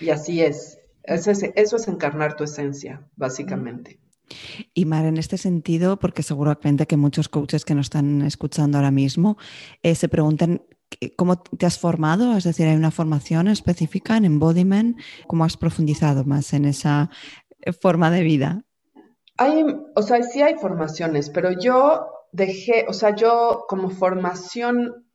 [0.00, 0.78] Y así es.
[1.04, 4.00] Eso es, encarnar tu esencia, básicamente.
[4.72, 8.90] Y Mar, en este sentido, porque seguramente que muchos coaches que nos están escuchando ahora
[8.90, 9.36] mismo
[9.82, 10.62] eh, se preguntan
[11.16, 16.24] cómo te has formado, es decir, hay una formación específica en embodiment, cómo has profundizado
[16.24, 17.10] más en esa
[17.60, 18.64] eh, forma de vida.
[19.36, 25.06] Hay, o sea, sí hay formaciones, pero yo dejé, o sea, yo como formación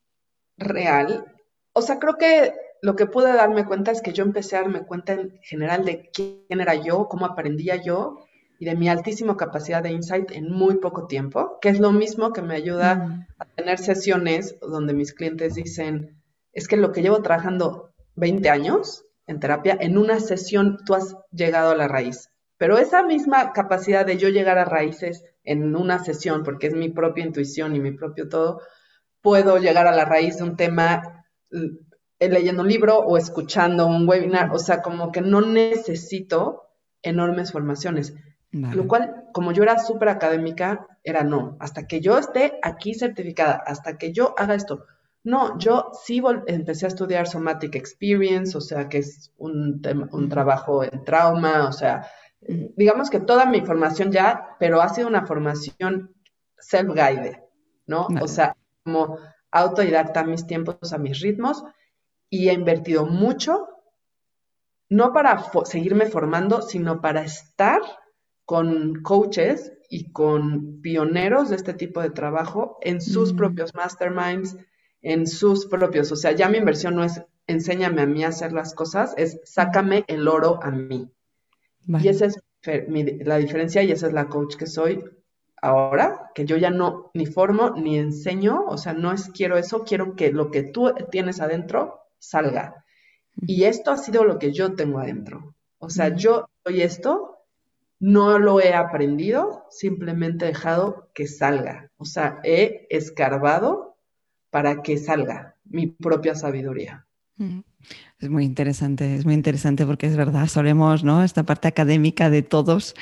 [0.58, 1.25] real,
[1.73, 4.86] o sea, creo que lo que pude darme cuenta es que yo empecé a darme
[4.86, 8.17] cuenta en general de quién era yo, cómo aprendía yo
[8.60, 12.34] y de mi altísima capacidad de insight en muy poco tiempo, que es lo mismo
[12.34, 17.21] que me ayuda a tener sesiones donde mis clientes dicen, es que lo que llevo
[17.21, 22.29] trabajando 20 años en terapia, en una sesión tú has llegado a la raíz.
[22.60, 26.89] Pero esa misma capacidad de yo llegar a raíces en una sesión, porque es mi
[26.89, 28.62] propia intuición y mi propio todo,
[29.22, 34.08] puedo llegar a la raíz de un tema eh, leyendo un libro o escuchando un
[34.08, 36.63] webinar, o sea, como que no necesito
[37.02, 38.13] enormes formaciones.
[38.52, 43.54] Lo cual, como yo era súper académica, era no, hasta que yo esté aquí certificada,
[43.65, 44.86] hasta que yo haga esto.
[45.24, 50.84] No, yo sí empecé a estudiar Somatic Experience, o sea, que es un, un trabajo
[50.84, 52.08] en trauma, o sea,
[52.41, 56.15] digamos que toda mi formación ya, pero ha sido una formación
[56.58, 57.38] self-guided,
[57.86, 58.08] ¿no?
[58.21, 59.17] O sea, como
[59.52, 61.63] autodidacta a mis tiempos, a mis ritmos,
[62.30, 63.67] y he invertido mucho,
[64.88, 67.82] no para seguirme formando, sino para estar
[68.45, 73.38] con coaches y con pioneros de este tipo de trabajo en sus mm.
[73.38, 74.58] propios masterminds,
[75.02, 78.54] en sus propios, o sea, ya mi inversión no es enséñame a mí a hacer
[78.54, 81.10] las cosas, es sácame el oro a mí.
[81.88, 82.42] Y esa es
[83.26, 85.04] la diferencia y esa es la coach que soy
[85.62, 89.84] ahora, que yo ya no ni formo ni enseño, o sea, no es quiero eso,
[89.84, 92.86] quiero que lo que tú tienes adentro salga.
[93.42, 95.56] Y esto ha sido lo que yo tengo adentro.
[95.78, 97.38] O sea, yo soy esto,
[98.00, 101.92] no lo he aprendido, simplemente he dejado que salga.
[101.98, 103.98] O sea, he escarbado
[104.50, 107.06] para que salga mi propia sabiduría.
[108.21, 111.23] Es muy interesante, es muy interesante porque es verdad, solemos, ¿no?
[111.23, 112.93] Esta parte académica de todos,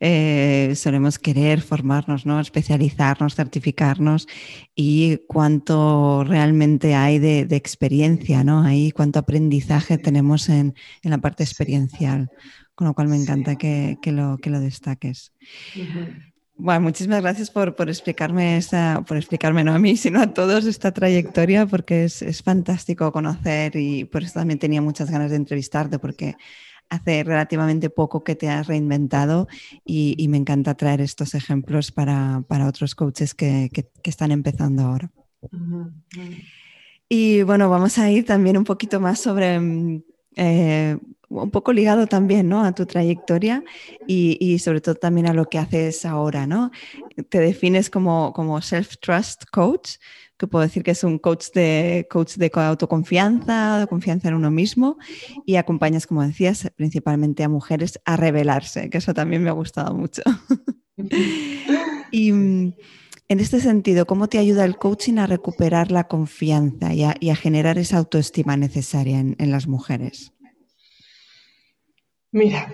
[0.00, 2.38] eh, solemos querer formarnos, ¿no?
[2.40, 4.28] Especializarnos, certificarnos
[4.74, 8.64] y cuánto realmente hay de, experiencia, ¿no?
[8.64, 12.30] Ahí cuánto aprendizaje tenemos en, la parte experiencial,
[12.74, 15.32] con lo cual me encanta que, lo, que lo destaques.
[16.58, 20.92] Bueno, muchísimas gracias por, explicarme esta, por explicarme no a mí, sino a todos esta
[20.92, 26.36] trayectoria, porque es, fantástico conocer y por eso también tenía muchas ganas de entrevistarte, porque
[26.88, 29.48] hace relativamente poco que te has reinventado
[29.84, 33.70] y, me encanta traer estos ejemplos para, otros coaches que,
[34.02, 35.10] están empezando ahora.
[37.06, 40.02] Y bueno, vamos a ir también un poquito más sobre mm,
[40.36, 40.96] eh,
[41.28, 42.64] un poco ligado también ¿no?
[42.64, 43.64] a tu trayectoria
[44.06, 46.70] y, sobre todo también a lo que haces ahora, ¿no?
[47.28, 49.96] Te defines como, como self-trust coach,
[50.36, 54.50] que puedo decir que es un coach de, coach de autoconfianza, de confianza en uno
[54.50, 54.98] mismo
[55.44, 59.94] y acompañas, como decías, principalmente a mujeres a revelarse, que eso también me ha gustado
[59.94, 60.22] mucho.
[62.10, 62.72] y mm,
[63.28, 67.76] en este sentido, ¿cómo te ayuda el coaching a recuperar la confianza y a, generar
[67.76, 70.32] esa autoestima necesaria en, las mujeres?
[72.32, 72.68] Mira,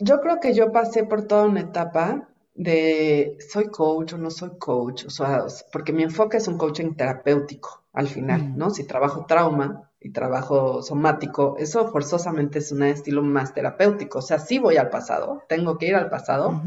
[0.00, 4.50] yo creo que yo pasé por toda una etapa de soy coach o no soy
[4.58, 8.56] coach, o sea, porque mi enfoque es un coaching terapéutico al final, mm.
[8.56, 8.70] ¿no?
[8.70, 14.38] Si trabajo trauma y trabajo somático, eso forzosamente es un estilo más terapéutico, o sea,
[14.38, 16.62] sí voy al pasado, tengo que ir al pasado,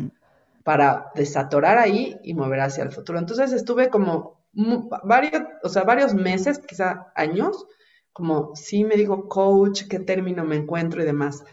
[0.63, 3.19] para desatorar ahí y mover hacia el futuro.
[3.19, 4.41] Entonces estuve como
[5.03, 7.65] varios, o sea, varios meses, quizá años,
[8.13, 11.43] como sí me digo coach, qué término me encuentro y demás.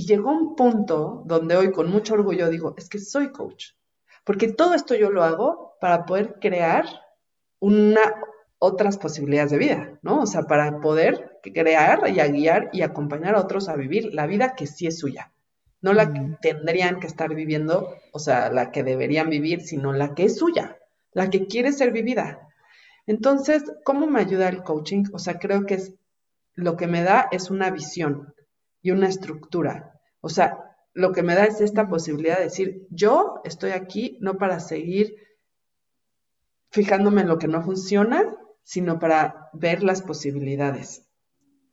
[0.00, 3.72] Y llegó un punto donde hoy con mucho orgullo digo, es que soy coach,
[4.24, 6.86] porque todo esto yo lo hago para poder crear
[7.58, 8.00] una,
[8.58, 10.22] otras posibilidades de vida, ¿no?
[10.22, 14.26] O sea, para poder crear y a guiar y acompañar a otros a vivir la
[14.26, 15.32] vida que sí es suya
[15.82, 20.14] no la que tendrían que estar viviendo, o sea, la que deberían vivir, sino la
[20.14, 20.78] que es suya,
[21.12, 22.48] la que quiere ser vivida.
[23.06, 25.04] Entonces, ¿cómo me ayuda el coaching?
[25.12, 25.94] O sea, creo que es
[26.54, 28.34] lo que me da es una visión
[28.82, 30.00] y una estructura.
[30.20, 34.38] O sea, lo que me da es esta posibilidad de decir, yo estoy aquí no
[34.38, 35.16] para seguir
[36.70, 41.08] fijándome en lo que no funciona, sino para ver las posibilidades.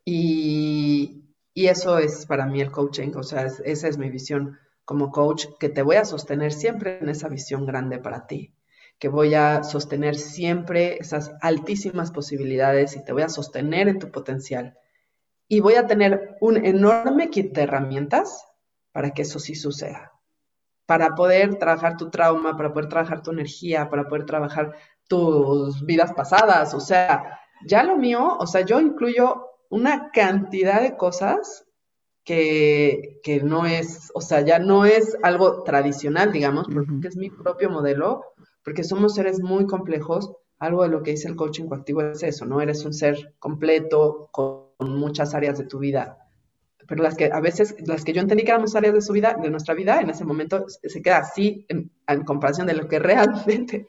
[0.03, 5.11] Y, y eso es para mí el coaching, o sea, esa es mi visión como
[5.11, 8.53] coach, que te voy a sostener siempre en esa visión grande para ti,
[8.99, 14.11] que voy a sostener siempre esas altísimas posibilidades y te voy a sostener en tu
[14.11, 14.77] potencial.
[15.47, 18.45] Y voy a tener un enorme kit de herramientas
[18.91, 20.11] para que eso sí suceda.
[20.85, 24.75] Para poder trabajar tu trauma, para poder trabajar tu energía, para poder trabajar
[25.07, 26.73] tus vidas pasadas.
[26.73, 31.65] O sea, ya lo mío, o sea, yo incluyo una cantidad de cosas
[32.23, 37.69] que, no es, o sea, ya no es algo tradicional, digamos, porque es mi propio
[37.69, 38.21] modelo,
[38.65, 40.33] porque somos seres muy complejos.
[40.59, 42.61] Algo de lo que dice el coaching coactivo es eso, ¿no?
[42.61, 46.17] Eres un ser completo con muchas áreas de tu vida.
[46.87, 49.37] Pero las que a veces, las que yo entendí que éramos áreas de su vida,
[49.39, 51.91] de nuestra vida, en ese momento se queda así en,
[52.23, 53.87] comparación de lo que realmente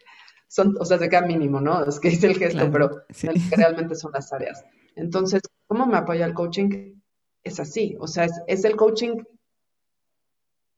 [0.48, 1.84] son, o sea, se queda mínimo, ¿no?
[1.84, 4.64] Es que dice el gesto, pero que realmente son las áreas.
[4.96, 7.00] Entonces, ¿cómo me apoya el coaching?
[7.44, 9.22] Es así, o sea, es, el coaching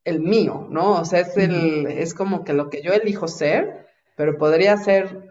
[0.04, 1.00] el mío, ¿no?
[1.00, 5.29] O sea, es, el, es como que lo que yo elijo ser, pero podría ser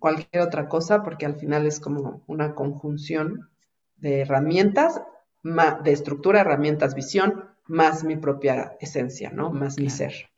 [0.00, 3.50] cualquier otra cosa porque al final es como una conjunción
[3.96, 5.00] de herramientas,
[5.42, 9.50] de estructura, herramientas, visión, más mi propia esencia, ¿no?
[9.50, 10.30] Más mi ser.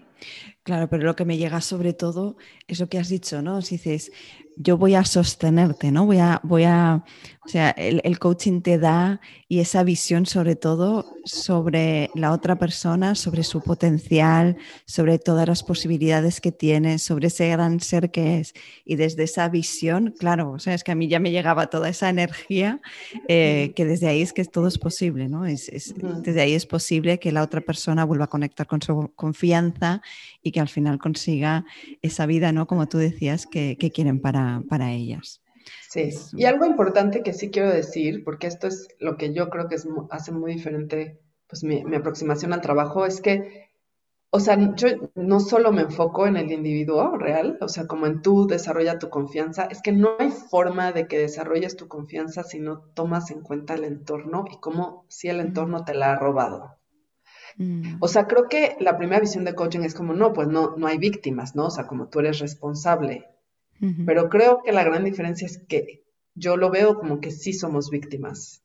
[0.65, 2.37] Claro, pero lo que me llega sobre todo
[2.69, 3.63] es lo que has dicho, ¿no?
[3.63, 4.13] Si dices,
[4.57, 6.07] yo voy a sostenerte, ¿no?
[6.07, 7.05] Voy a, voy a,
[7.45, 13.15] o sea, el, coaching te da y esa visión sobre todo sobre la otra persona,
[13.15, 18.55] sobre su potencial, sobre todas las posibilidades que tiene, sobre ese gran ser que es.
[18.85, 21.89] Y desde esa visión, claro, o sea, es que a mí ya me llegaba toda
[21.89, 22.81] esa energía,
[23.29, 25.47] eh, que desde ahí es que todo es posible, ¿no?
[25.47, 30.03] Es, desde ahí es posible que la otra persona vuelva a conectar con su confianza
[30.43, 31.65] y que al final consiga
[32.03, 32.67] esa vida, ¿no?
[32.67, 35.43] Como tú decías, que, que quieren para para, ellas.
[35.89, 39.69] Sí, y algo importante que sí quiero decir, porque esto es lo que yo creo
[39.69, 43.71] que es, hace muy diferente pues, mi, aproximación al trabajo, es que,
[44.31, 48.23] o sea, yo no solo me enfoco en el individuo real, o sea, como en
[48.23, 52.59] tú desarrolla tu confianza, es que no hay forma de que desarrolles tu confianza si
[52.59, 56.79] no tomas en cuenta el entorno y cómo si el entorno te la ha robado.
[57.57, 57.97] Mm.
[58.01, 60.87] O sea, creo que la primera visión de coaching es como, no, pues no, no
[60.87, 61.67] hay víctimas, ¿no?
[61.67, 63.27] O sea, como tú eres responsable
[64.07, 67.91] pero creo que la gran diferencia es que yo lo veo como que sí somos
[67.91, 68.63] víctimas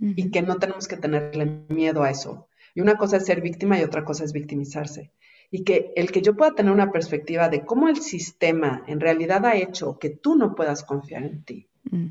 [0.00, 2.48] y que no tenemos que tenerle miedo a eso.
[2.74, 5.12] Y una cosa es ser víctima y otra cosa es victimizarse.
[5.50, 9.44] Y que el que yo pueda tener una perspectiva de cómo el sistema en realidad
[9.44, 12.06] ha hecho que tú no puedas confiar en ti, mm.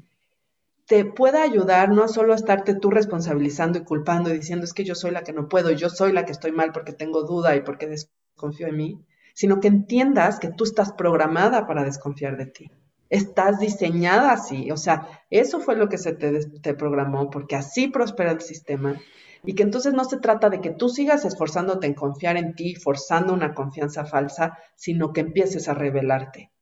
[0.85, 4.83] Te pueda ayudar no solo a estarte tú responsabilizando y culpando y diciendo es que
[4.83, 7.55] yo soy la que no puedo, yo soy la que estoy mal porque tengo duda
[7.55, 12.47] y porque desconfío en mí, sino que entiendas que tú estás programada para desconfiar de
[12.47, 12.71] ti.
[13.09, 18.31] Estás diseñada así, o sea, eso fue lo que se te, programó, porque así prospera
[18.31, 18.99] el sistema
[19.45, 22.75] y que entonces no se trata de que tú sigas esforzándote en confiar en ti,
[22.75, 26.52] forzando una confianza falsa, sino que empieces a rebelarte.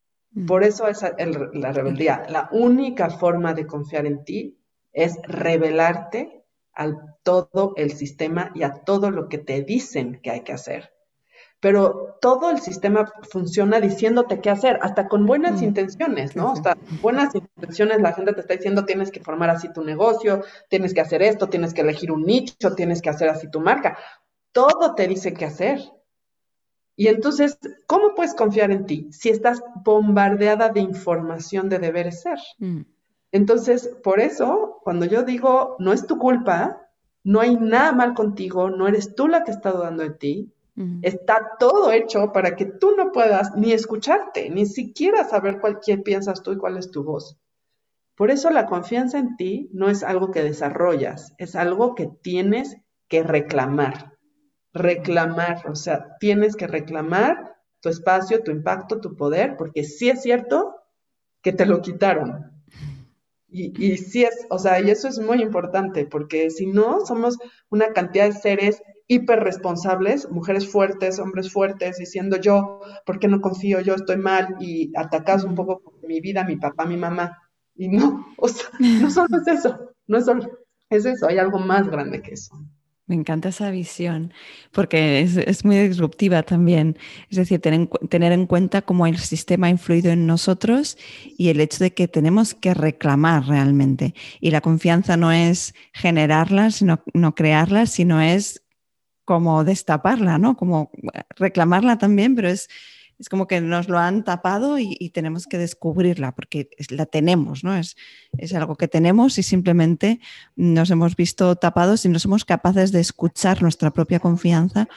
[0.48, 1.04] Por eso es
[1.54, 2.26] la rebeldía.
[2.30, 4.58] La única forma de confiar en ti
[4.94, 6.90] es rebelarte a
[7.24, 10.94] todo el sistema y a todo lo que te dicen que hay que hacer.
[11.60, 15.64] Pero todo el sistema funciona diciéndote qué hacer, hasta con buenas mm.
[15.64, 16.54] intenciones, ¿no?
[16.54, 20.94] Hasta buenas intenciones la gente te está diciendo tienes que formar así tu negocio, tienes
[20.96, 23.96] que hacer esto, tienes que elegir un nicho, tienes que hacer así tu marca.
[24.52, 25.80] Todo te dice qué hacer.
[27.02, 32.38] Y entonces, ¿cómo puedes confiar en ti si estás bombardeada de información de deberes ser?
[32.60, 32.82] Mm.
[33.32, 36.88] Entonces, por eso, cuando yo digo, no es tu culpa,
[37.24, 40.54] no hay nada mal contigo, no eres tú la que está dudando de ti,
[41.02, 46.04] está todo hecho para que tú no puedas ni escucharte, ni siquiera saber cuál, quién
[46.04, 47.36] piensas tú y cuál es tu voz.
[48.14, 52.78] Por eso la confianza en ti no es algo que desarrollas, es algo que tienes
[53.08, 54.11] que reclamar.
[54.74, 60.22] Reclamar, o sea, tienes que reclamar tu espacio, tu impacto, tu poder, porque sí es
[60.22, 60.76] cierto
[61.42, 62.52] que te lo quitaron,
[63.54, 67.38] y, y sí es, o sea, y eso es muy importante, porque si no, somos
[67.70, 73.82] una cantidad de seres hiperresponsables, mujeres fuertes, hombres fuertes, diciendo yo, ¿por qué no confío?
[73.82, 77.38] Yo estoy mal y atacas un poco mi vida, mi papá, mi mamá.
[77.76, 80.50] Y no, o sea, no solo es eso, no es solo,
[80.90, 82.56] es eso, hay algo más grande que eso.
[83.12, 84.34] Me encanta esa visión
[84.72, 86.98] porque es, muy disruptiva también.
[87.30, 90.98] Es decir, tener, en cuenta cómo el sistema ha influido en nosotros
[91.38, 94.16] y el hecho de que tenemos que reclamar realmente.
[94.40, 98.64] Y la confianza no es generarla, sino no crearla, sino es
[99.26, 100.56] como destaparla, ¿no?
[100.56, 100.90] Como
[101.36, 102.70] reclamarla también, pero es
[103.22, 107.78] es como que nos lo han tapado y, tenemos que descubrirla porque la tenemos, ¿no?
[107.78, 107.96] Es,
[108.38, 110.20] es, algo que tenemos y simplemente
[110.56, 114.88] nos hemos visto tapados y no somos capaces de escuchar nuestra propia confianza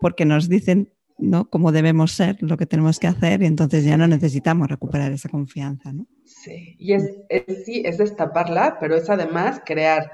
[0.00, 1.48] porque nos dicen ¿no?
[1.48, 5.28] cómo debemos ser, lo que tenemos que hacer y entonces ya no necesitamos recuperar esa
[5.28, 6.06] confianza, ¿no?
[6.24, 7.18] Sí, y es,
[7.64, 10.10] sí, es destaparla, pero es además crear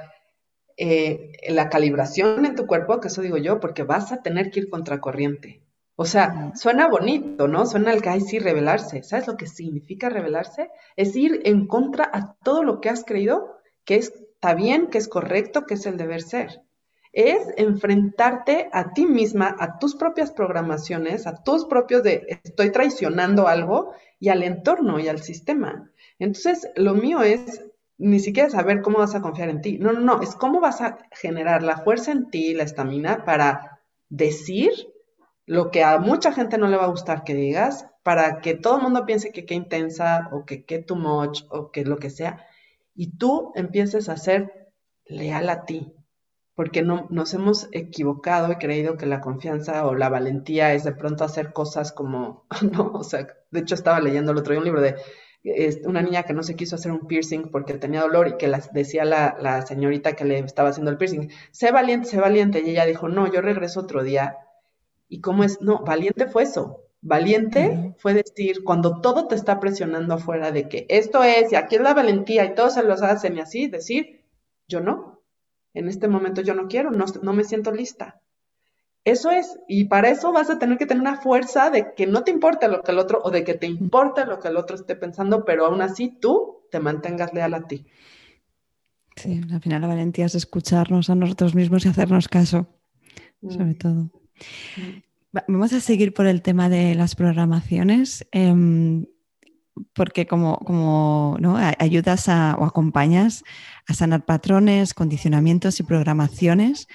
[0.77, 4.61] eh, la calibración en tu cuerpo, que eso digo yo, porque vas a tener que
[4.61, 5.63] ir contracorriente.
[5.99, 7.65] O sea, suena bonito, ¿no?
[7.65, 9.03] Suena al que hay sí revelarse.
[9.03, 10.71] ¿Sabes lo que significa revelarse?
[10.95, 15.09] Es ir en contra a todo lo que has creído que está bien, que es
[15.09, 16.63] correcto, que es el deber ser.
[17.13, 23.49] Es enfrentarte a ti misma, a tus propias programaciones, a tus propios de estoy traicionando
[23.49, 25.91] algo y al entorno y al sistema.
[26.19, 27.65] Entonces, lo mío es
[27.97, 29.79] ni siquiera saber cómo vas a confiar en ti.
[29.79, 33.81] No, no, no, es cómo vas a generar la fuerza en ti, la estamina para
[34.11, 34.73] decir
[35.47, 38.77] lo que a mucha gente no le va a gustar que digas, para que todo
[38.77, 42.11] el mundo piense que qué intensa o que qué too much o que lo que
[42.11, 42.45] sea,
[42.95, 44.73] y tú empieces a ser
[45.05, 45.93] leal a ti,
[46.55, 50.93] porque no, nos hemos equivocado y creído que la confianza o la valentía es de
[50.93, 54.65] pronto hacer cosas como, no, o sea, de hecho estaba leyendo el otro día un
[54.65, 54.97] libro de
[55.85, 58.61] una niña que no se quiso hacer un piercing porque tenía dolor y que la,
[58.73, 62.71] decía la, la señorita que le estaba haciendo el piercing, sé valiente, sé valiente, y
[62.71, 64.39] ella dijo, no, yo regreso otro día
[65.09, 65.61] ¿Y cómo es?
[65.61, 66.83] No, valiente fue eso.
[67.01, 71.77] Valiente fue decir, cuando todo te está presionando afuera de que esto es, y aquí
[71.77, 74.25] es la valentía, y todos se los hacen y así, decir,
[74.67, 75.23] yo no,
[75.73, 78.21] en este momento yo no quiero, no, no me siento lista.
[79.05, 82.25] Eso es, y para eso vas a tener que tener una fuerza de que no
[82.25, 84.75] te importa lo que el otro, o de que te importa lo que el otro
[84.75, 87.87] esté pensando, pero aún así tú te mantengas leal a ti.
[89.15, 92.67] Sí, al final la valentía es escucharnos a nosotros mismos y hacernos caso,
[93.49, 94.11] sobre todo.
[95.49, 99.07] Vamos a seguir por el tema de las programaciones, em,
[99.93, 101.57] porque como, como ¿no?
[101.57, 103.45] ayudas o acompañas
[103.87, 106.89] a sanar patrones, condicionamientos y programaciones,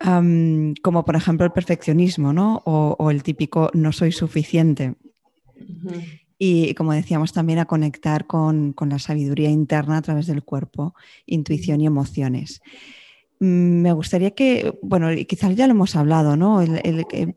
[0.00, 2.62] como por ejemplo el perfeccionismo ¿no?
[2.64, 4.94] o, el típico no soy suficiente.
[6.38, 10.94] Y como decíamos también a conectar con, con, la sabiduría interna a través del cuerpo,
[11.26, 12.60] intuición y emociones.
[13.40, 16.60] Mm, me gustaría que, bueno, quizás ya lo hemos hablado, ¿no?
[16.60, 17.36] El,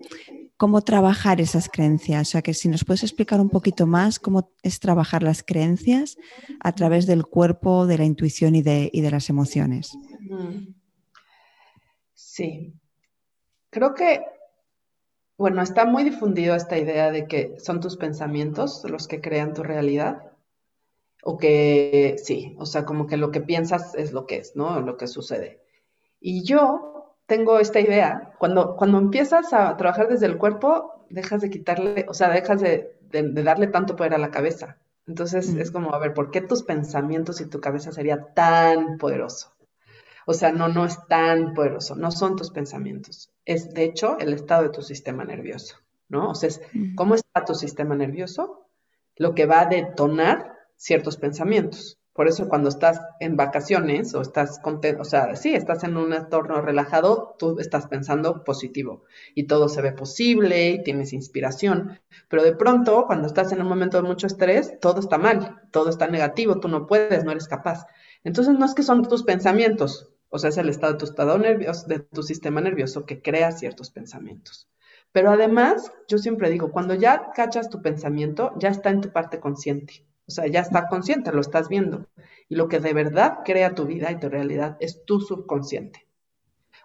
[0.57, 2.27] cómo trabajar esas creencias.
[2.27, 6.17] O sea, que si nos puedes explicar un poquito más cómo es trabajar las creencias
[6.59, 9.97] a través del cuerpo, de la intuición y de, y de las emociones.
[12.13, 12.73] Sí.
[13.71, 14.23] Creo que,
[15.37, 19.63] bueno, está muy difundido esta idea de que son tus pensamientos los que crean tu
[19.63, 20.31] realidad.
[21.23, 24.81] O que sí, o sea, como que lo que piensas es lo que es, ¿no?
[24.81, 25.60] Lo que sucede.
[26.21, 31.49] Y yo tengo esta idea, cuando, cuando empiezas a trabajar desde el cuerpo, dejas de
[31.49, 34.77] quitarle, o sea, dejas de, darle tanto poder a la cabeza.
[35.07, 35.59] Entonces mm.
[35.59, 39.53] es como, a ver, ¿por qué tus pensamientos y tu cabeza sería tan poderoso?
[40.27, 43.31] O sea, no, no es tan poderoso, no son tus pensamientos.
[43.45, 46.29] Es, de hecho, el estado de tu sistema nervioso, ¿no?
[46.29, 46.95] O sea, es, mm.
[46.95, 48.67] ¿cómo está tu sistema nervioso?
[49.15, 51.97] Lo que va a detonar ciertos pensamientos.
[52.13, 56.13] Por eso cuando estás en vacaciones o estás contento, o sea, sí, estás en un
[56.13, 59.03] entorno relajado, tú estás pensando positivo
[59.33, 63.67] y todo se ve posible y tienes inspiración, pero de pronto cuando estás en un
[63.69, 67.47] momento de mucho estrés, todo está mal, todo está negativo, tú no puedes, no eres
[67.47, 67.85] capaz.
[68.23, 71.37] Entonces no es que son tus pensamientos, o sea, es el estado de tu estado
[71.37, 74.69] nervioso, de tu sistema nervioso que crea ciertos pensamientos.
[75.13, 79.39] Pero además, yo siempre digo, cuando ya cachas tu pensamiento, ya está en tu parte
[79.39, 80.05] consciente.
[80.31, 82.07] O sea, ya está consciente, lo estás viendo.
[82.47, 86.07] Y lo que de verdad crea tu vida y tu realidad es tu subconsciente.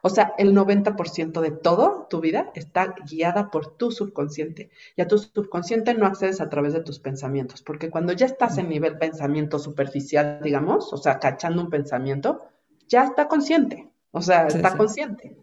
[0.03, 4.71] O sea, el 90% de todo tu vida está guiada por tu subconsciente.
[4.97, 8.59] Y a tu subconsciente no accedes a través de tus pensamientos, porque cuando ya estás
[8.59, 12.47] en nivel pensamiento superficial, digamos, o sea, cachando un pensamiento,
[12.89, 13.89] ya está consciente.
[14.11, 15.37] O sea, está consciente.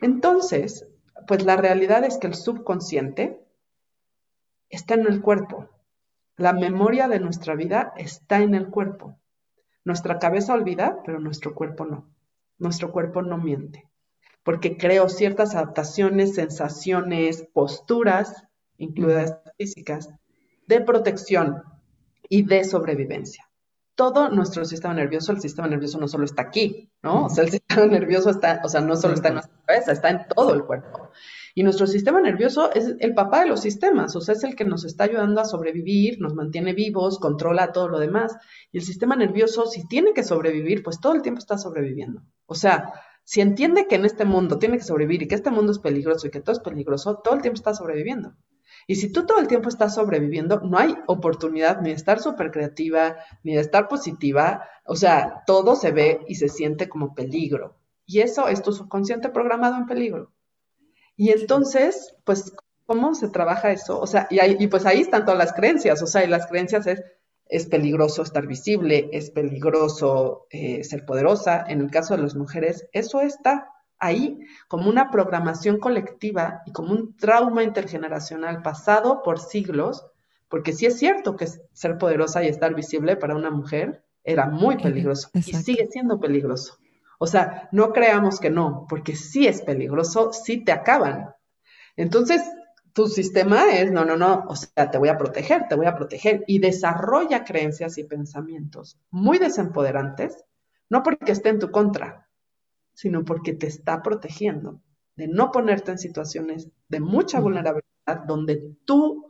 [0.00, 0.86] Entonces,
[1.26, 3.38] pues la realidad es que el subconsciente
[4.70, 5.68] está en el cuerpo.
[6.36, 9.16] La memoria de nuestra vida está en el cuerpo.
[9.84, 12.08] Nuestra cabeza olvida, pero nuestro cuerpo no.
[12.58, 13.88] Nuestro cuerpo no miente,
[14.42, 18.44] porque creo ciertas adaptaciones, sensaciones, posturas,
[18.78, 20.08] incluidas físicas,
[20.66, 21.62] de protección
[22.28, 23.43] y de sobrevivencia.
[23.94, 27.26] Todo nuestro sistema nervioso, el sistema nervioso no solo está aquí, ¿no?
[27.26, 30.10] O sea, el sistema nervioso está, o sea, no solo está en nuestra cabeza, está
[30.10, 31.10] en todo el cuerpo.
[31.54, 34.64] Y nuestro sistema nervioso es el papá de los sistemas, o sea, es el que
[34.64, 38.36] nos está ayudando a sobrevivir, nos mantiene vivos, controla todo lo demás.
[38.72, 42.22] Y el sistema nervioso, si tiene que sobrevivir, pues todo el tiempo está sobreviviendo.
[42.46, 42.92] O sea,
[43.22, 46.26] si entiende que en este mundo tiene que sobrevivir y que este mundo es peligroso
[46.26, 48.34] y que todo es peligroso, todo el tiempo está sobreviviendo.
[48.86, 52.50] Y si tú todo el tiempo estás sobreviviendo, no hay oportunidad ni de estar súper
[52.50, 54.68] creativa, ni de estar positiva.
[54.84, 57.76] O sea, todo se ve y se siente como peligro.
[58.06, 60.32] Y eso es tu subconsciente programado en peligro.
[61.16, 62.52] Y entonces, pues,
[62.86, 64.00] ¿cómo se trabaja eso?
[64.00, 67.02] O sea, y, pues ahí están todas las creencias, o sea, y las creencias es,
[67.46, 71.64] es peligroso estar visible, es peligroso eh, ser poderosa.
[71.66, 76.92] En el caso de las mujeres, eso está ahí como una programación colectiva y como
[76.92, 80.06] un trauma intergeneracional pasado por siglos,
[80.48, 84.76] porque sí es cierto que ser poderosa y estar visible para una mujer era muy
[84.76, 86.78] peligroso y sigue siendo peligroso.
[87.18, 91.34] O sea, no creamos que no, porque sí es peligroso, sí te acaban.
[91.96, 92.42] Entonces,
[92.92, 95.96] tu sistema es, no, no, no, o sea, te voy a proteger, te voy a
[95.96, 100.44] proteger y desarrolla creencias y pensamientos muy desempoderantes,
[100.88, 102.23] no porque esté en tu contra,
[102.94, 104.80] sino porque te está protegiendo
[105.16, 109.28] de no ponerte en situaciones de mucha vulnerabilidad donde tu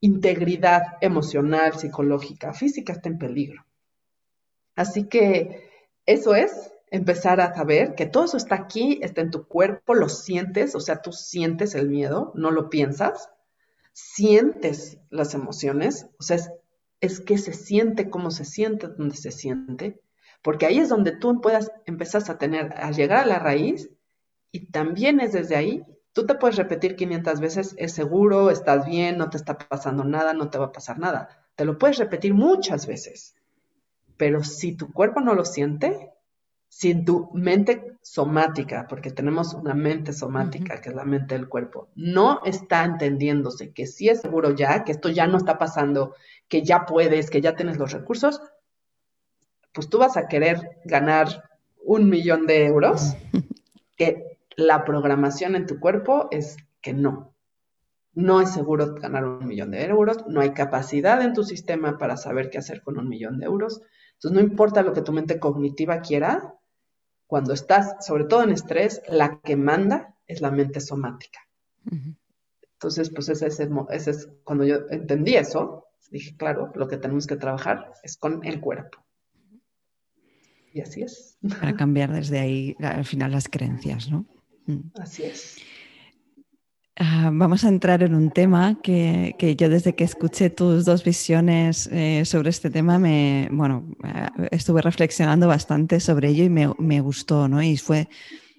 [0.00, 3.64] integridad emocional, psicológica, física está en peligro.
[4.74, 5.70] Así que
[6.06, 10.08] eso es empezar a saber que todo eso está aquí, está en tu cuerpo, lo
[10.08, 13.30] sientes, o sea, tú sientes el miedo, no lo piensas,
[13.92, 16.38] sientes las emociones, o sea,
[17.00, 20.00] es, que se siente como se siente, donde se siente,
[20.42, 23.90] porque ahí es donde tú puedas, empezar a tener, a llegar a la raíz,
[24.50, 29.16] y también es desde ahí, tú te puedes repetir 500 veces, es seguro, estás bien,
[29.16, 32.34] no te está pasando nada, no te va a pasar nada, te lo puedes repetir
[32.34, 33.34] muchas veces,
[34.16, 36.10] pero si tu cuerpo no lo siente,
[36.68, 41.88] si tu mente somática, porque tenemos una mente somática, que es la mente del cuerpo,
[41.94, 46.14] no está entendiéndose que sí es seguro ya, que esto ya no está pasando,
[46.48, 48.40] que ya puedes, que ya tienes los recursos,
[49.72, 51.50] pues tú vas a querer ganar
[51.84, 53.16] un millón de euros,
[53.96, 57.34] que la programación en tu cuerpo es que no.
[58.14, 62.16] No es seguro ganar un millón de euros, no hay capacidad en tu sistema para
[62.16, 63.80] saber qué hacer con un millón de euros.
[64.14, 66.54] Entonces, no importa lo que tu mente cognitiva quiera,
[67.26, 71.40] cuando estás, sobre todo en estrés, la que manda es la mente somática.
[72.74, 73.60] Entonces, pues ese es,
[73.90, 78.44] ese es, cuando yo entendí eso, dije, claro, lo que tenemos que trabajar es con
[78.44, 79.01] el cuerpo.
[80.72, 81.38] Y así es.
[81.60, 84.24] Para cambiar desde ahí al final las creencias, ¿no?
[84.66, 84.90] Mm.
[85.00, 85.58] Así es.
[86.96, 91.88] Ah, vamos a entrar en un tema que, yo desde que escuché tus dos visiones
[91.90, 97.00] eh, sobre este tema, me, bueno, eh, estuve reflexionando bastante sobre ello y me, me
[97.00, 97.62] gustó, ¿no?
[97.62, 98.08] Y fue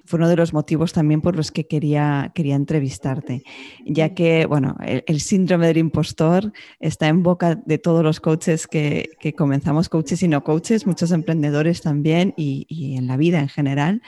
[0.06, 3.44] fue uno de los motivos también por los que quería, quería entrevistarte,
[3.86, 9.16] ya que, bueno, el, síndrome del impostor está en boca de todos los coaches que,
[9.38, 14.02] comenzamos, coaches y no coaches, muchos emprendedores también y, en la vida en general.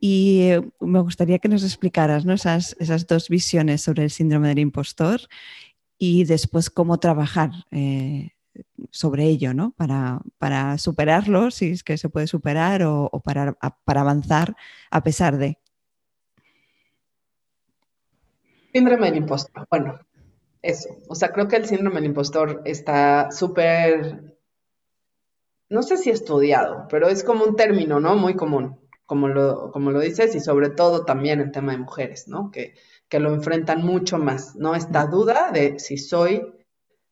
[0.00, 4.58] Y eh, me gustaría que nos explicaras esas, esas dos visiones sobre el síndrome del
[4.58, 5.20] impostor
[5.96, 7.50] y después cómo trabajar.
[7.70, 8.30] Eh,
[8.90, 9.72] sobre ello, ¿no?
[9.72, 13.52] Para, para, superarlo, si es que se puede superar, o, para,
[13.84, 14.56] para, avanzar
[14.90, 15.58] a pesar de.
[18.72, 19.66] Síndrome del impostor.
[19.70, 19.98] Bueno,
[20.62, 20.88] eso.
[21.08, 24.30] O sea, creo que el síndrome del impostor está súper
[25.70, 28.16] no sé si estudiado, pero es como un término, ¿no?
[28.16, 32.26] Muy común, como lo, como lo dices, y sobre todo también en tema de mujeres,
[32.26, 32.50] ¿no?
[32.50, 32.74] Que,
[33.08, 34.74] que lo enfrentan mucho más, ¿no?
[34.74, 36.42] Esta duda de si soy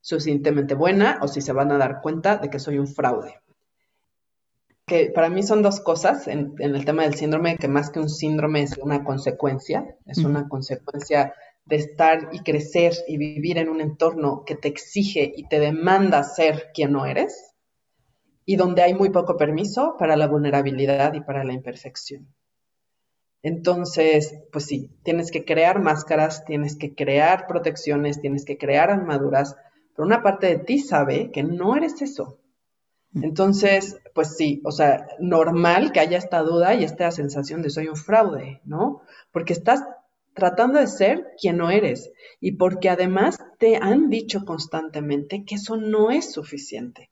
[0.00, 3.40] suficientemente buena o si se van a dar cuenta de que soy un fraude.
[4.86, 8.00] Que para mí son dos cosas en, en el tema del síndrome, que más que
[8.00, 11.34] un síndrome es una consecuencia, es una consecuencia
[11.66, 16.22] de estar y crecer y vivir en un entorno que te exige y te demanda
[16.22, 17.54] ser quien no eres
[18.46, 22.26] y donde hay muy poco permiso para la vulnerabilidad y para la imperfección.
[23.42, 29.54] Entonces, pues sí, tienes que crear máscaras, tienes que crear protecciones, tienes que crear armaduras,
[29.98, 32.38] pero una parte de ti sabe que no eres eso.
[33.10, 33.24] Mm.
[33.24, 37.88] Entonces, pues sí, o sea, normal que haya esta duda y esta sensación de soy
[37.88, 39.02] un fraude, ¿no?
[39.32, 39.82] Porque estás
[40.34, 45.76] tratando de ser quien no eres y porque además te han dicho constantemente que eso
[45.76, 47.10] no es suficiente.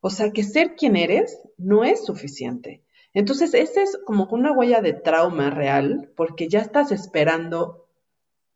[0.00, 2.84] O sea, que ser quien eres no es suficiente.
[3.12, 7.88] Entonces, esa es como una huella de trauma real, porque ya estás esperando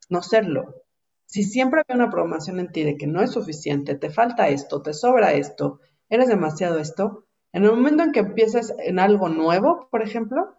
[0.09, 0.84] no serlo.
[1.27, 4.83] Si siempre hay una programación en ti de que no es suficiente, te falta esto,
[4.83, 9.89] te sobra esto, eres demasiado esto, en el momento en que empieces en algo nuevo,
[9.91, 10.57] por ejemplo,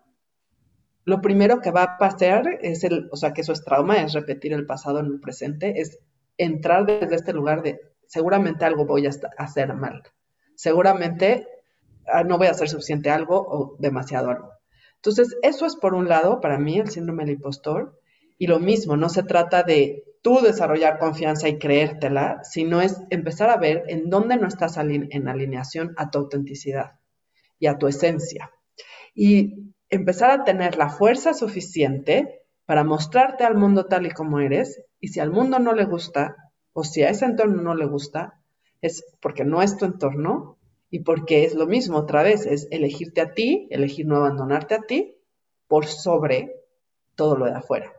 [1.03, 4.13] lo primero que va a pasar es el, o sea, que eso es trauma, es
[4.13, 5.99] repetir el pasado en el presente, es
[6.37, 10.03] entrar desde este lugar de seguramente algo voy a hacer mal
[10.55, 11.47] seguramente
[12.07, 14.51] ah, no voy a hacer suficiente algo o demasiado algo.
[14.95, 17.99] Entonces, eso es por un lado, para mí, el síndrome del impostor.
[18.37, 23.51] Y lo mismo, no se trata de tú desarrollar confianza y creértela, sino es empezar
[23.51, 26.93] a ver en dónde no estás en alineación a tu autenticidad
[27.59, 28.49] y a tu esencia.
[29.13, 34.81] Y empezar a tener la fuerza suficiente para mostrarte al mundo tal y como eres.
[34.99, 36.35] Y si al mundo no le gusta,
[36.73, 38.41] o si a ese entorno no le gusta,
[38.81, 40.57] es porque no es tu entorno
[40.89, 44.81] y porque es lo mismo otra vez, es elegirte a ti, elegir no abandonarte a
[44.81, 45.19] ti
[45.67, 46.63] por sobre
[47.13, 47.94] todo lo de afuera.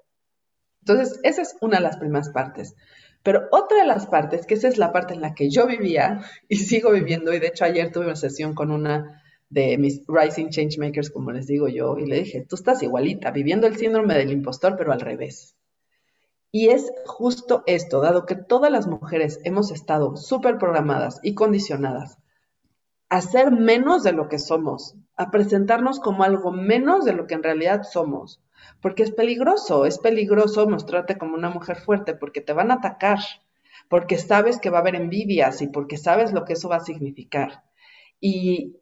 [0.89, 2.77] Entonces, esa es una de las primeras partes.
[3.25, 6.21] Pero otra de las partes, que esa es la parte en la que yo vivía
[6.49, 10.51] y sigo viviendo, y de hecho ayer tuve una sesión con una de mis Rising
[10.51, 14.31] Changemakers, como les digo yo, y le dije, tú estás igualita, viviendo el síndrome del
[14.31, 15.57] impostor, pero al revés.
[16.53, 22.19] Y es justo esto, dado que todas las mujeres hemos estado súper programadas y condicionadas
[23.09, 27.35] a ser menos de lo que somos, a presentarnos como algo menos de lo que
[27.35, 28.41] en realidad somos,
[28.81, 33.19] porque es peligroso, es peligroso mostrarte como una mujer fuerte porque te van a atacar,
[33.89, 36.81] porque sabes que va a haber envidias y porque sabes lo que eso va a
[36.81, 37.65] significar.
[38.21, 38.77] Y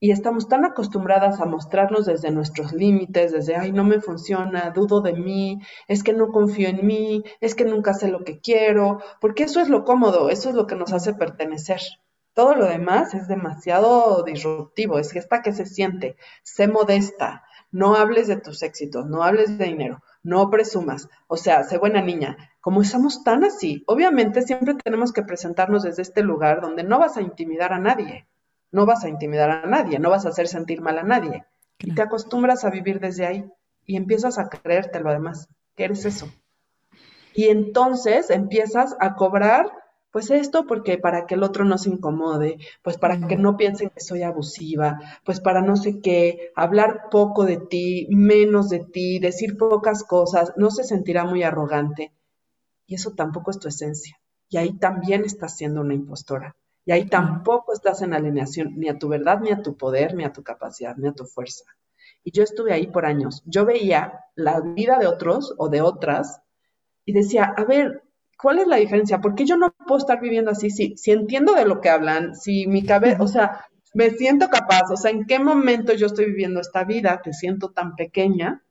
[0.00, 5.00] y estamos tan acostumbradas a mostrarnos desde nuestros límites, desde, ay, no me funciona, dudo
[5.00, 9.00] de mí, es que no confío en mí, es que nunca sé lo que quiero,
[9.20, 11.80] porque eso es lo cómodo, eso es lo que nos hace pertenecer.
[12.32, 18.28] Todo lo demás es demasiado disruptivo, es esta que se siente, sé modesta, no hables
[18.28, 22.36] de tus éxitos, no hables de dinero, no presumas, o sea, sé buena niña.
[22.60, 27.16] Como estamos tan así, obviamente siempre tenemos que presentarnos desde este lugar donde no vas
[27.16, 28.26] a intimidar a nadie
[28.70, 31.44] no vas a intimidar a nadie, no vas a hacer sentir mal a nadie.
[31.78, 33.50] Y te acostumbras a vivir desde ahí
[33.86, 36.28] y empiezas a creértelo además, que eres eso.
[37.34, 39.70] Y entonces empiezas a cobrar,
[40.10, 43.90] pues esto porque para que el otro no se incomode, pues para que no piensen
[43.90, 49.18] que soy abusiva, pues para no sé qué, hablar poco de ti, menos de ti,
[49.18, 52.12] decir pocas cosas, no se sentirá muy arrogante.
[52.86, 54.18] Y eso tampoco es tu esencia.
[54.48, 56.56] Y ahí también estás siendo una impostora.
[56.86, 60.24] Y ahí tampoco estás en alineación ni a tu verdad, ni a tu poder, ni
[60.24, 61.64] a tu capacidad, ni a tu fuerza.
[62.24, 63.42] Y yo estuve ahí por años.
[63.44, 66.40] Yo veía la vida de otros o de otras
[67.04, 68.07] y decía, a ver,
[68.38, 69.20] ¿cuál es la diferencia?
[69.20, 70.70] ¿Por qué yo no puedo estar viviendo así?
[70.70, 74.90] Si, si entiendo de lo que hablan, si mi cabeza, o sea, me siento capaz,
[74.90, 78.62] o sea, ¿en qué momento yo estoy viviendo esta vida que siento tan pequeña?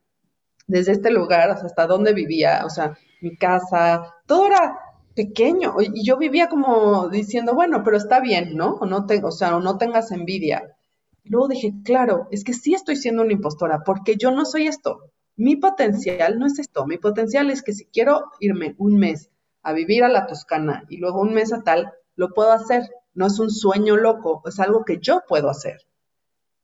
[0.66, 4.78] Desde este lugar, hasta dónde vivía, o sea, mi casa, todo era
[5.14, 5.76] pequeño.
[5.80, 8.74] Y yo vivía como diciendo, bueno, pero está bien, ¿no?
[8.74, 10.76] O, no o sea, no tengas envidia.
[11.24, 15.10] luego dije, claro, es que sí estoy siendo una impostora, porque yo no soy esto.
[15.36, 16.86] Mi potencial no es esto.
[16.86, 19.30] Mi potencial es que si quiero irme un mes
[19.62, 22.90] a vivir a la Toscana y luego un mes a tal, lo puedo hacer.
[23.14, 25.78] No es un sueño loco, es algo que yo puedo hacer.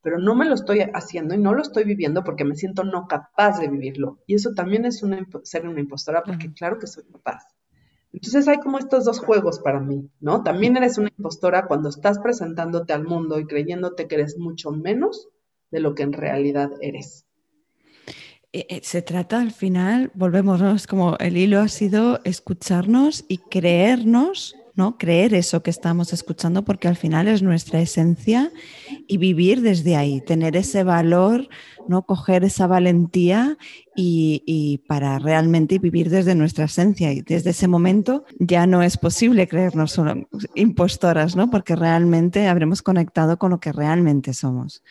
[0.03, 3.09] Pero no me lo estoy haciendo y no lo estoy viviendo porque me siento no
[3.09, 4.19] capaz de vivirlo.
[4.27, 5.03] Y eso también es
[5.45, 7.43] ser una impostora porque claro que soy capaz.
[8.13, 10.45] Entonces hay como estos dos juegos para mí, ¿no?
[10.45, 15.29] También eres una impostora cuando estás presentándote al mundo y creyéndote que eres mucho menos
[15.73, 17.27] de lo que en realidad eres.
[18.55, 24.55] Eh, eh, se trata al final, volvemos, como el hilo ha sido escucharnos y creernos
[24.77, 24.99] ¿no?
[24.99, 28.51] Creer eso que estamos escuchando porque al final es nuestra esencia
[29.07, 31.49] y vivir desde ahí, tener ese valor,
[31.89, 32.03] ¿no?
[32.03, 33.57] Coger esa valentía
[33.95, 37.13] y, para realmente vivir desde nuestra esencia.
[37.13, 40.01] Y desde ese momento ya no es posible creernos
[40.57, 41.51] impostoras, ¿no?
[41.51, 44.83] Porque realmente habremos conectado con lo que realmente somos.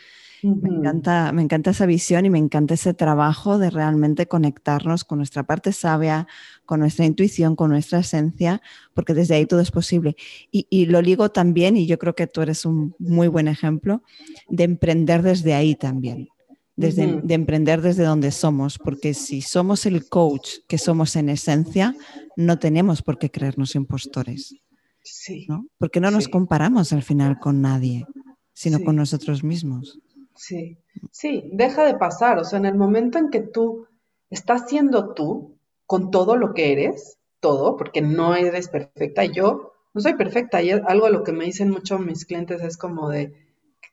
[0.44, 5.20] Me encanta, me encanta esa visión y me encanta ese trabajo de realmente conectarnos con
[5.20, 6.28] nuestra parte sabia,
[6.66, 8.62] con nuestra intuición, con nuestra esencia,
[8.94, 10.18] porque desde ahí todo es posible.
[10.52, 14.04] Y, lo digo también, y yo creo que tú eres un muy buen ejemplo,
[14.50, 16.28] de emprender desde ahí también.
[16.76, 21.96] Desde, De emprender desde donde somos, porque si somos el coach que somos en esencia,
[22.36, 24.56] no tenemos por qué creernos impostores.
[25.04, 25.46] Sí.
[25.48, 25.68] ¿no?
[25.78, 28.06] Porque no nos comparamos al final con nadie,
[28.54, 30.00] sino con nosotros mismos.
[30.36, 30.78] Sí,
[31.12, 32.40] sí, deja de pasar.
[32.40, 33.88] O sea, en el momento en que tú
[34.30, 39.26] estás siendo tú con todo lo que eres, todo, porque no eres perfecta.
[39.26, 40.62] Yo no soy perfecta.
[40.62, 43.34] Y algo a lo que me dicen mucho mis clientes es como de,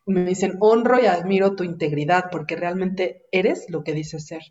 [0.07, 4.43] me dicen, honro y admiro tu integridad porque realmente eres lo que dices ser.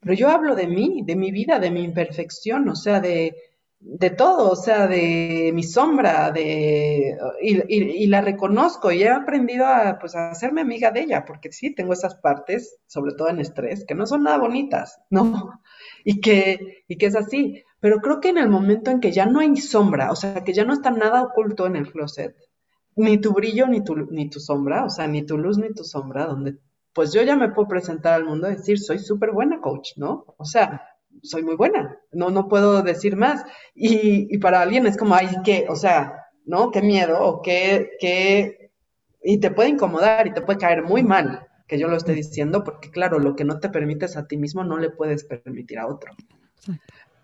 [0.00, 3.34] Pero yo hablo de mí, de mi vida, de mi imperfección, o sea, de,
[3.80, 9.98] de todo, o sea, de mi sombra, de, y, la reconozco y he aprendido a,
[9.98, 13.84] pues, a hacerme amiga de ella, porque sí, tengo esas partes, sobre todo en estrés,
[13.86, 15.60] que no son nada bonitas, ¿no?
[16.04, 17.64] Y que, y que es así.
[17.80, 20.52] Pero creo que en el momento en que ya no hay sombra, o sea, que
[20.52, 22.34] ya no está nada oculto en el closet,
[22.96, 25.84] ni tu brillo, ni tu, ni tu sombra, o sea, ni tu luz, ni tu
[25.84, 26.58] sombra, donde
[26.92, 30.24] pues yo ya me puedo presentar al mundo y decir, soy súper buena coach, ¿no?
[30.36, 30.87] O sea,
[31.22, 33.44] soy muy buena, no, no puedo decir más.
[33.74, 36.70] Y, para alguien es como, ay, qué, o sea, ¿no?
[36.70, 38.70] Qué miedo, o qué, qué,
[39.22, 42.64] y te puede incomodar y te puede caer muy mal que yo lo esté diciendo,
[42.64, 45.86] porque claro, lo que no te permites a ti mismo no le puedes permitir a
[45.86, 46.12] otro.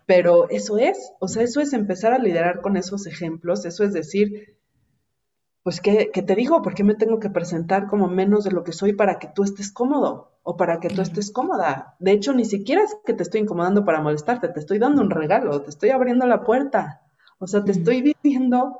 [0.05, 3.91] Pero eso es, o sea, eso es empezar a liderar con esos ejemplos, eso es
[3.91, 4.55] decir,
[5.63, 6.61] pues, ¿qué, te digo?
[6.61, 9.43] ¿Por qué me tengo que presentar como menos de lo que soy para que tú
[9.43, 11.95] estés cómodo o para que tú estés cómoda?
[11.99, 15.09] De hecho, ni siquiera es que te estoy incomodando para molestarte, te estoy dando un
[15.09, 17.01] regalo, te estoy abriendo la puerta.
[17.39, 18.79] O sea, te estoy diciendo,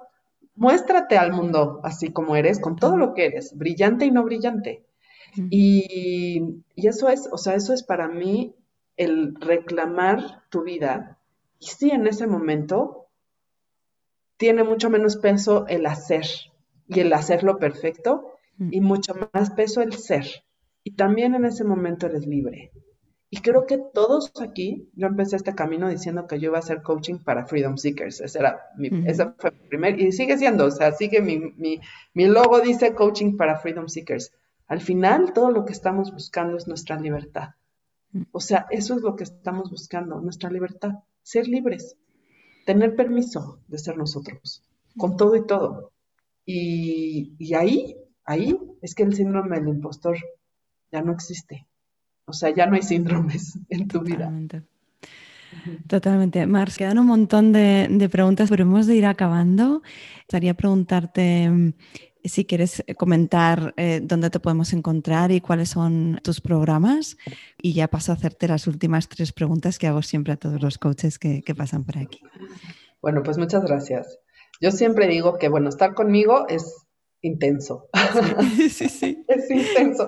[0.55, 4.85] muéstrate al mundo así como eres, con todo lo que eres, brillante y no brillante.
[5.49, 8.55] Y, y eso es, o sea, eso es para mí
[8.95, 11.17] el reclamar tu vida.
[11.59, 13.07] Y sí, en ese momento
[14.37, 16.25] tiene mucho menos peso el hacer,
[16.87, 18.33] y el hacerlo perfecto
[18.71, 20.25] y mucho más peso el ser.
[20.85, 22.71] Y también en ese momento eres libre.
[23.31, 26.83] Y creo que todos aquí, yo empecé este camino diciendo que yo iba a hacer
[26.83, 28.21] coaching para Freedom Seekers.
[28.21, 31.81] Ese, era mi, fue mi primer, y sigue siendo, o sea, sigue mi, mi,
[32.13, 34.31] mi logo dice coaching para Freedom Seekers.
[34.67, 37.55] Al final, todo lo que estamos buscando es nuestra libertad.
[38.11, 38.25] Mm.
[38.31, 41.97] O sea, eso es lo que estamos buscando, nuestra libertad, ser libres,
[42.67, 44.61] tener permiso de ser nosotros,
[44.95, 45.91] con todo y todo.
[46.45, 50.15] Y, ahí, ahí es que el síndrome del impostor
[50.95, 51.67] ya no existe.
[52.25, 54.31] O sea, ya no hay síndromes en tu vida.
[55.87, 56.45] Totalmente.
[56.47, 59.83] Mars, quedan un montón de, preguntas, pero hemos de ir acabando.
[60.21, 61.73] Estaría preguntarte mm,
[62.23, 67.17] si quieres comentar eh, dónde te podemos encontrar y cuáles son tus programas.
[67.61, 70.77] Y ya paso a hacerte las últimas tres preguntas que hago siempre a todos los
[70.77, 72.21] coaches que pasan por aquí.
[73.01, 74.19] Bueno, pues muchas gracias.
[74.61, 76.84] Yo siempre digo que, bueno, estar conmigo es
[77.25, 77.89] intenso.
[78.69, 80.07] Sí, sí, es intenso.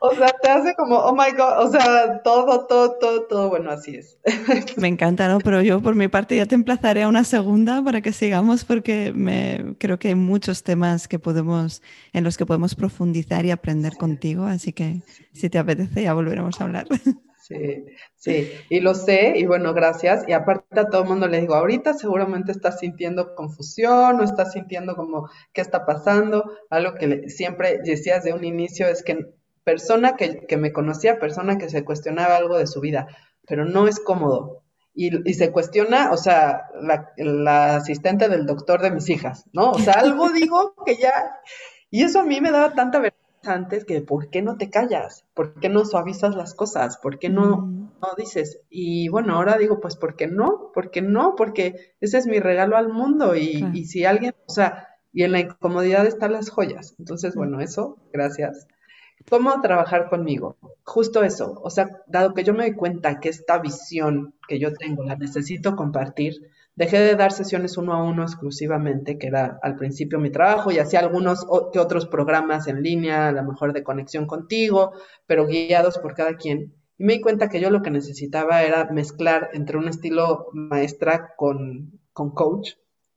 [0.00, 3.70] O sea, te hace como, oh my God, o sea, todo, todo, todo, todo, bueno,
[3.70, 4.18] así es.
[4.76, 5.38] Me encanta, ¿no?
[5.38, 9.12] Pero yo por mi parte ya te emplazaré a una segunda para que sigamos porque
[9.14, 11.82] me, creo que hay muchos temas que podemos,
[12.12, 15.02] en los que podemos profundizar y aprender contigo, así que
[15.32, 16.86] si te apetece ya volveremos a hablar.
[17.46, 17.84] Sí,
[18.16, 20.26] sí, y lo sé, y bueno, gracias.
[20.26, 24.52] Y aparte a todo el mundo le digo, ahorita seguramente estás sintiendo confusión o estás
[24.52, 26.52] sintiendo como, ¿qué está pasando?
[26.70, 31.58] Algo que siempre decías de un inicio es que persona que, que, me conocía, persona
[31.58, 33.08] que se cuestionaba algo de su vida,
[33.46, 34.62] pero no es cómodo.
[34.94, 39.72] Y, y se cuestiona, o sea, la, la asistente del doctor de mis hijas, ¿no?
[39.72, 41.12] O sea, algo digo que ya,
[41.90, 43.13] y eso a mí me daba tanta vergüenza
[43.48, 45.24] antes que ¿por qué no te callas?
[45.34, 46.98] ¿Por qué no suavizas las cosas?
[46.98, 47.90] ¿Por qué no, mm.
[48.00, 48.60] no dices?
[48.70, 50.70] Y bueno, ahora digo, pues ¿por qué no?
[50.72, 51.34] ¿Por qué no?
[51.36, 55.32] Porque ese es mi regalo al mundo y, y si alguien, o sea, y en
[55.32, 56.94] la incomodidad están las joyas.
[56.98, 58.66] Entonces, bueno, eso, gracias.
[59.30, 60.56] ¿Cómo trabajar conmigo?
[60.84, 64.74] Justo eso, o sea, dado que yo me doy cuenta que esta visión que yo
[64.74, 69.76] tengo la necesito compartir, Dejé de dar sesiones uno a uno exclusivamente, que era al
[69.76, 73.84] principio mi trabajo, y hacía algunos que otros programas en línea, a lo mejor de
[73.84, 74.92] conexión contigo,
[75.26, 76.74] pero guiados por cada quien.
[76.98, 81.34] Y me di cuenta que yo lo que necesitaba era mezclar entre un estilo maestra
[81.36, 82.72] con, con coach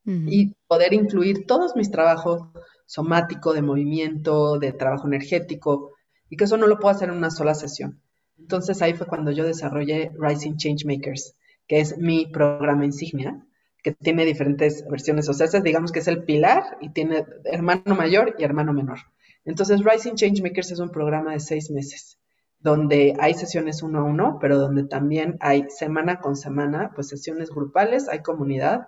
[0.05, 2.41] y poder incluir todos mis trabajos
[2.85, 5.95] somático, de movimiento, de trabajo energético,
[6.29, 8.01] y que eso no lo puedo hacer en una sola sesión.
[8.37, 11.35] Entonces ahí fue cuando yo desarrollé Rising Changemakers,
[11.67, 13.45] que es mi programa insignia,
[13.83, 15.29] que tiene diferentes versiones.
[15.29, 18.99] O sea, digamos que es el pilar y tiene hermano mayor y hermano menor.
[19.45, 22.19] Entonces, Rising Changemakers es un programa de seis meses,
[22.59, 27.49] donde hay sesiones uno a uno, pero donde también hay semana con semana, pues sesiones
[27.49, 28.87] grupales, hay comunidad.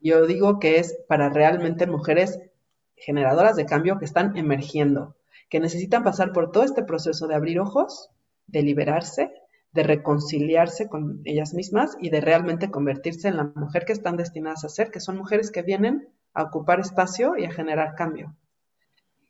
[0.00, 2.40] Yo digo que es para realmente mujeres
[2.96, 5.16] generadoras de cambio que están emergiendo,
[5.48, 8.10] que necesitan pasar por todo este proceso de abrir ojos,
[8.46, 9.30] de liberarse,
[9.72, 14.64] de reconciliarse con ellas mismas y de realmente convertirse en la mujer que están destinadas
[14.64, 18.34] a ser, que son mujeres que vienen a ocupar espacio y a generar cambio.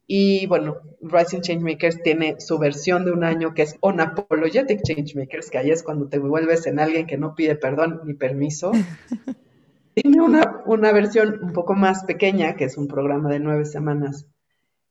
[0.07, 5.59] Y bueno, Rising Changemakers tiene su versión de un año que es Unapologetic Changemakers, que
[5.59, 8.73] ahí es cuando te vuelves en alguien que no pide perdón ni permiso.
[9.95, 14.27] tiene una, una versión un poco más pequeña, que es un programa de nueve semanas,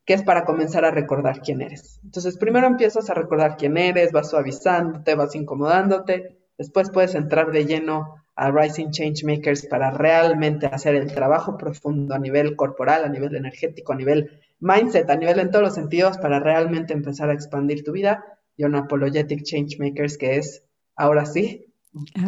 [0.09, 1.99] que es para comenzar a recordar quién eres.
[2.03, 7.67] Entonces, primero empiezas a recordar quién eres, vas suavizándote, vas incomodándote, después puedes entrar de
[7.67, 13.35] lleno a Rising Changemakers para realmente hacer el trabajo profundo a nivel corporal, a nivel
[13.35, 17.83] energético, a nivel mindset, a nivel en todos los sentidos, para realmente empezar a expandir
[17.83, 18.25] tu vida.
[18.57, 20.63] Y un Apologetic Changemakers que es,
[20.95, 21.67] ahora sí,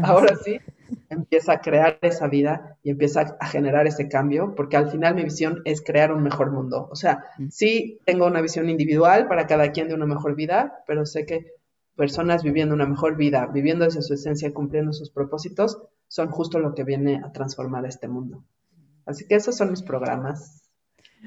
[0.03, 0.59] ahora sí,
[1.09, 5.23] empieza a crear esa vida y empieza a generar ese cambio, porque al final mi
[5.23, 6.87] visión es crear un mejor mundo.
[6.91, 7.47] O sea, mm.
[7.49, 11.53] sí tengo una visión individual para cada quien de una mejor vida, pero sé que
[11.95, 16.73] personas viviendo una mejor vida, viviendo desde su esencia cumpliendo sus propósitos, son justo lo
[16.73, 18.43] que viene a transformar este mundo.
[19.05, 20.63] Así que esos son mis programas.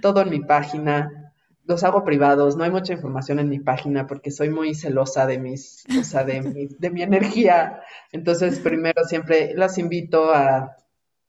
[0.03, 1.24] Todo en mi página,
[1.67, 5.39] los hago privados, no hay mucha información en mi página porque soy muy celosa de
[5.39, 7.81] mis, o sea, de mi, de mi energía.
[8.13, 10.77] Entonces, primero siempre las invito a,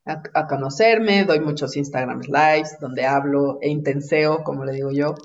[0.06, 5.16] a, conocerme, doy muchos Instagram lives donde hablo e intenseo, como le digo yo.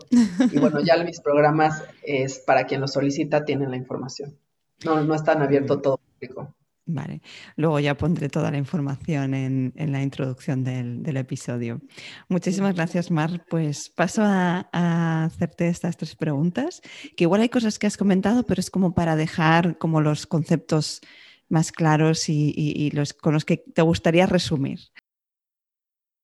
[0.52, 4.36] Y bueno, ya mis programas es para quien los solicita, tienen la información.
[4.84, 6.54] No, no están abierto todo público.
[6.86, 7.22] Vale,
[7.56, 11.80] luego ya pondré toda la información en, la introducción del, episodio.
[12.28, 13.44] Muchísimas gracias, Mar.
[13.48, 16.80] Pues paso a, hacerte estas tres preguntas,
[17.16, 21.00] que igual hay cosas que has comentado, pero es como para dejar como los conceptos
[21.48, 24.80] más claros y, los, con los que te gustaría resumir.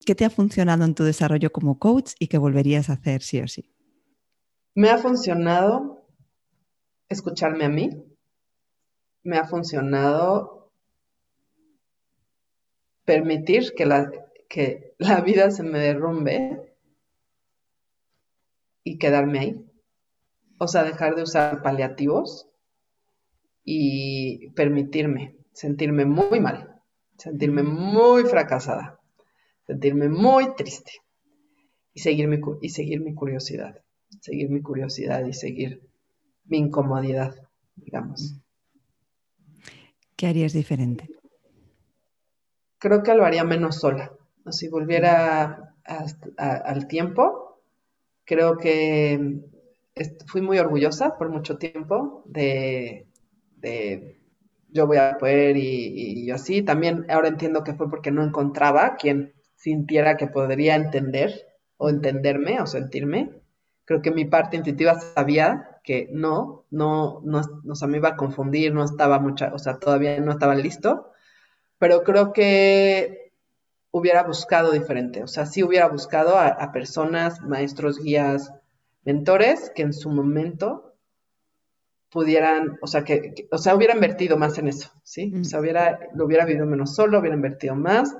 [0.04, 3.40] ¿Qué te ha funcionado en tu desarrollo como coach y qué volverías a hacer sí
[3.40, 3.72] o sí?
[4.74, 6.06] Me ha funcionado
[7.08, 7.90] escucharme a mí,
[9.26, 10.70] me ha funcionado
[13.04, 14.10] permitir que la,
[14.48, 16.74] que la vida se me derrumbe
[18.84, 19.66] y quedarme ahí.
[20.58, 22.48] O sea, dejar de usar paliativos
[23.64, 26.82] y permitirme sentirme muy mal,
[27.16, 29.00] sentirme muy fracasada,
[29.66, 30.92] sentirme muy triste
[31.92, 33.82] y seguir mi, y seguir mi curiosidad,
[34.20, 35.82] seguir mi curiosidad y seguir
[36.44, 37.34] mi incomodidad,
[37.74, 38.38] digamos.
[40.16, 41.16] ¿Qué harías diferente?
[42.78, 44.12] creo que lo haría menos sola.
[44.50, 45.74] Si volviera
[46.36, 47.60] al tiempo,
[48.24, 49.40] creo que
[50.26, 53.06] fui muy orgullosa por mucho tiempo de,
[54.68, 56.62] yo voy a poder y, así.
[56.62, 61.32] También ahora entiendo que fue porque no encontraba quien sintiera que podría entender
[61.76, 63.30] o entenderme o sentirme.
[63.86, 68.74] Creo que mi parte intuitiva sabía que no, no, no, no me iba a confundir,
[68.74, 71.12] no estaba mucha, o sea, todavía no estaba listo
[71.78, 73.32] pero creo que
[73.90, 78.52] hubiera buscado diferente, o sea, sí hubiera buscado a, personas, maestros, guías,
[79.04, 80.94] mentores que en su momento
[82.10, 85.32] pudieran, o sea, que, o sea, hubiera invertido más en eso, ¿sí?
[85.40, 88.14] O sea, hubiera, lo hubiera vivido menos solo, hubiera invertido más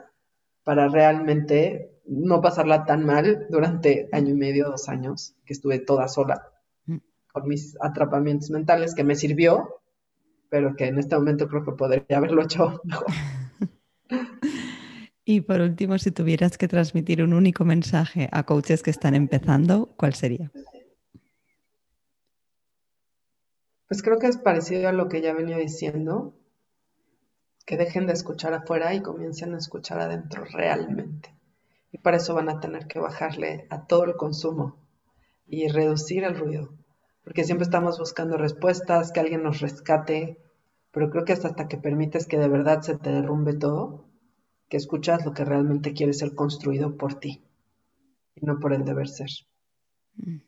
[0.64, 6.08] para realmente no pasarla tan mal durante año y medio, dos años, que estuve toda
[6.08, 6.52] sola
[7.32, 9.82] con mis atrapamientos mentales, que me sirvió,
[10.48, 13.06] pero que en este momento creo que podría haberlo hecho mejor.
[15.28, 19.92] Y por último, si tuvieras que transmitir un único mensaje a coaches que están empezando,
[19.96, 20.52] ¿cuál sería?
[23.88, 26.38] Pues creo que es parecido a lo que ya venía diciendo,
[27.66, 31.34] que dejen de escuchar afuera y comiencen a escuchar adentro realmente.
[31.92, 34.76] Y para eso van a tener que bajarle a todo el consumo
[35.46, 36.72] y reducir el ruido,
[37.24, 40.38] porque siempre estamos buscando respuestas, que alguien nos rescate,
[40.90, 44.04] pero creo que hasta, hasta que permites que de verdad se te derrumbe todo,
[44.68, 47.44] que escuchas lo que realmente quiere ser construido por ti
[48.34, 49.30] y no por el deber ser.
[50.16, 50.38] Mm.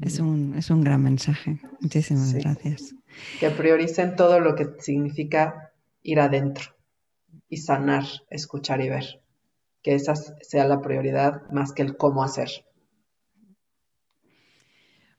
[0.00, 1.60] Es un, es un gran mensaje.
[1.80, 2.94] Muchísimas gracias.
[3.40, 5.72] Que prioricen todo lo que significa
[6.02, 6.64] ir adentro
[7.48, 9.20] y sanar, escuchar y ver.
[9.82, 12.48] Que esa sea la prioridad más que el cómo hacer.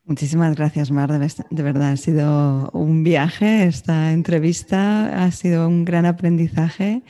[0.09, 1.11] Muchísimas gracias, Mar.
[1.11, 7.03] De verdad, ha sido un viaje esta entrevista, ha sido un gran aprendizaje.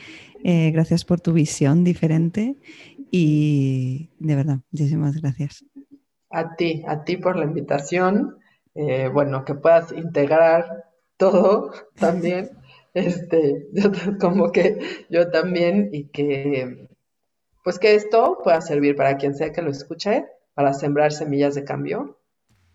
[0.44, 2.56] Eh, gracias por tu visión diferente
[3.10, 5.64] y de verdad, muchísimas gracias.
[6.28, 8.36] A ti, a ti por la invitación.
[8.74, 10.84] Eh, bueno, que puedas integrar
[11.16, 12.50] todo también.
[12.92, 16.88] Este, yo, como que yo también y que
[17.70, 21.62] pues que esto pueda servir para quien sea que lo escuche, para sembrar semillas de
[21.62, 22.18] cambio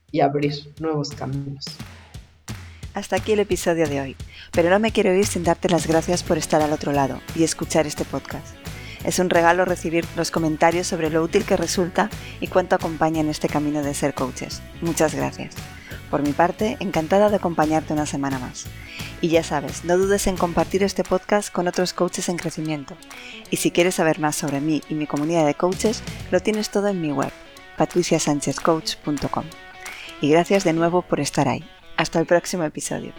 [0.10, 1.66] y abrir nuevos caminos.
[2.94, 4.16] Hasta aquí el episodio de hoy,
[4.54, 7.44] pero no me quiero ir sin darte las gracias por estar al otro lado y
[7.44, 8.56] escuchar este podcast.
[9.04, 13.28] Es un regalo recibir los comentarios sobre lo útil que resulta y cuánto acompaña en
[13.28, 14.62] este camino de ser coaches.
[14.82, 15.56] Muchas gracias.
[16.10, 18.66] Por mi parte, encantada de acompañarte una semana más.
[19.22, 22.96] Y ya sabes, no dudes en compartir este podcast con otros coaches en crecimiento.
[23.50, 26.88] Y si quieres saber más sobre mí y mi comunidad de coaches, lo tienes todo
[26.88, 27.32] en mi web,
[27.78, 29.46] patriciasanchezcoach.com.
[30.22, 31.64] Y gracias de nuevo por estar ahí.
[31.98, 33.14] Hasta el próximo episodio.